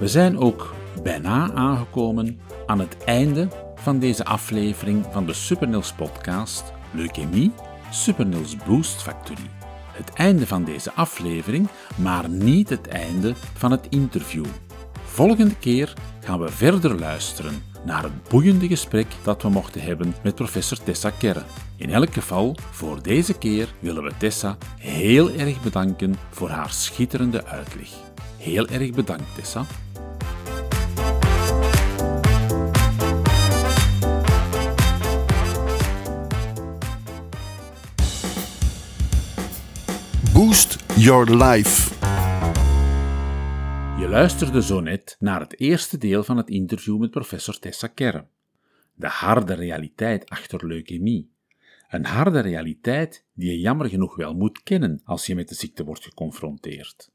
[0.00, 6.72] We zijn ook bijna aangekomen aan het einde van deze aflevering van de Supernils podcast
[6.92, 7.52] Leukemie
[7.90, 9.50] Supernils Boost Factory.
[9.92, 14.44] Het einde van deze aflevering, maar niet het einde van het interview.
[15.14, 20.34] Volgende keer gaan we verder luisteren naar het boeiende gesprek dat we mochten hebben met
[20.34, 21.42] professor Tessa Kerre.
[21.76, 27.44] In elk geval, voor deze keer willen we Tessa heel erg bedanken voor haar schitterende
[27.44, 27.88] uitleg.
[28.36, 29.66] Heel erg bedankt, Tessa.
[40.32, 42.03] Boost your life.
[43.98, 48.26] Je luisterde zo net naar het eerste deel van het interview met professor Tessa Kerre.
[48.94, 51.30] De harde realiteit achter leukemie.
[51.88, 55.84] Een harde realiteit die je jammer genoeg wel moet kennen als je met de ziekte
[55.84, 57.10] wordt geconfronteerd.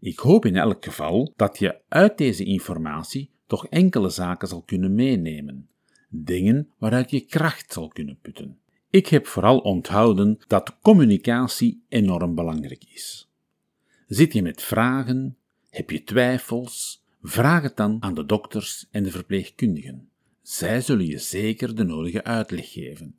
[0.00, 4.94] Ik hoop in elk geval dat je uit deze informatie toch enkele zaken zal kunnen
[4.94, 5.68] meenemen.
[6.08, 8.58] Dingen waaruit je kracht zal kunnen putten.
[8.90, 13.30] Ik heb vooral onthouden dat communicatie enorm belangrijk is.
[14.06, 15.36] Zit je met vragen?
[15.76, 17.04] Heb je twijfels?
[17.22, 20.08] Vraag het dan aan de dokters en de verpleegkundigen.
[20.42, 23.14] Zij zullen je zeker de nodige uitleg geven.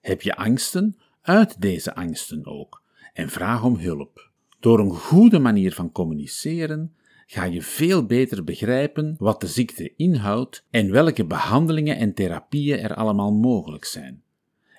[0.00, 0.96] Heb je angsten?
[1.22, 2.82] Uit deze angsten ook
[3.12, 4.30] en vraag om hulp.
[4.60, 6.94] Door een goede manier van communiceren
[7.26, 12.94] ga je veel beter begrijpen wat de ziekte inhoudt en welke behandelingen en therapieën er
[12.94, 14.22] allemaal mogelijk zijn.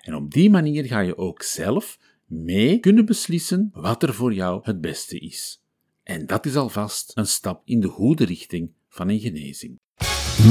[0.01, 4.59] En op die manier ga je ook zelf mee kunnen beslissen wat er voor jou
[4.63, 5.61] het beste is.
[6.07, 9.79] En dat is alvast een stap in de goede richting van een genezing.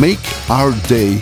[0.00, 1.20] Make our day.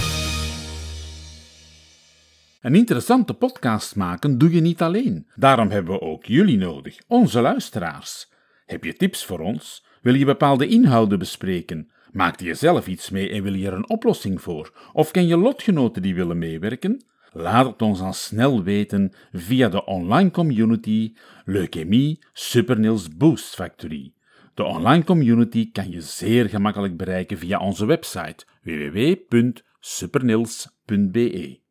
[2.60, 5.26] Een interessante podcast maken doe je niet alleen.
[5.36, 8.32] Daarom hebben we ook jullie nodig, onze luisteraars.
[8.66, 9.86] Heb je tips voor ons?
[10.02, 11.90] Wil je bepaalde inhouden bespreken?
[12.12, 14.90] Maakte je zelf iets mee en wil je er een oplossing voor?
[14.92, 17.04] Of ken je lotgenoten die willen meewerken?
[17.32, 21.14] Laat het ons dan snel weten via de online community
[21.44, 24.12] Leukemie Supernils Boost Factory.
[24.54, 31.62] De online community kan je zeer gemakkelijk bereiken via onze website www.supernils.be.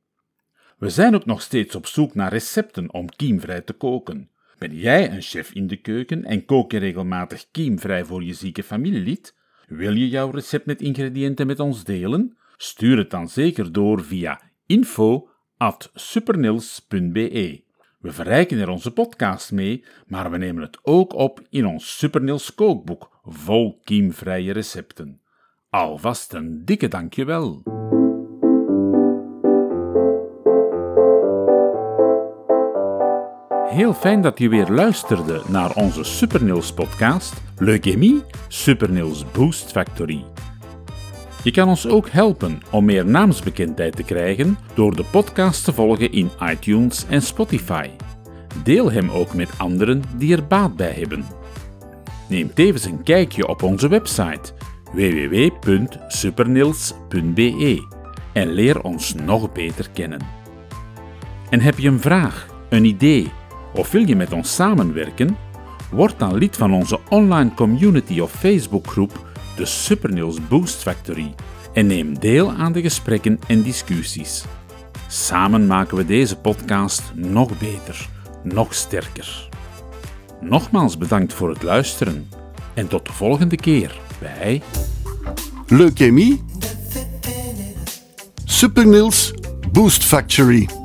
[0.77, 4.29] We zijn ook nog steeds op zoek naar recepten om kiemvrij te koken.
[4.57, 8.63] Ben jij een chef in de keuken en kook je regelmatig kiemvrij voor je zieke
[8.63, 9.35] familielid?
[9.67, 12.37] Wil je jouw recept met ingrediënten met ons delen?
[12.57, 17.62] Stuur het dan zeker door via info.supernils.be.
[18.03, 22.55] We verrijken er onze podcast mee, maar we nemen het ook op in ons Supernils
[22.55, 25.21] kookboek vol kiemvrije recepten.
[25.69, 27.61] Alvast een dikke dankjewel.
[33.65, 40.23] Heel fijn dat je weer luisterde naar onze Supernils podcast Leukemie Supernils Boost Factory.
[41.43, 46.11] Je kan ons ook helpen om meer naamsbekendheid te krijgen door de podcast te volgen
[46.11, 47.89] in iTunes en Spotify.
[48.63, 51.25] Deel hem ook met anderen die er baat bij hebben.
[52.29, 54.53] Neem tevens een kijkje op onze website
[54.93, 57.87] www.supernils.be
[58.33, 60.19] en leer ons nog beter kennen.
[61.49, 63.31] En heb je een vraag, een idee
[63.73, 65.37] of wil je met ons samenwerken?
[65.91, 71.35] Word dan lid van onze online community of Facebookgroep, de Supernils Boost Factory,
[71.73, 74.43] en neem deel aan de gesprekken en discussies.
[75.07, 78.09] Samen maken we deze podcast nog beter,
[78.43, 79.49] nog sterker.
[80.41, 82.29] Nogmaals bedankt voor het luisteren
[82.73, 84.61] en tot de volgende keer bij
[85.67, 86.43] Leukemie
[88.45, 89.33] Supernils
[89.71, 90.82] Boost Factory.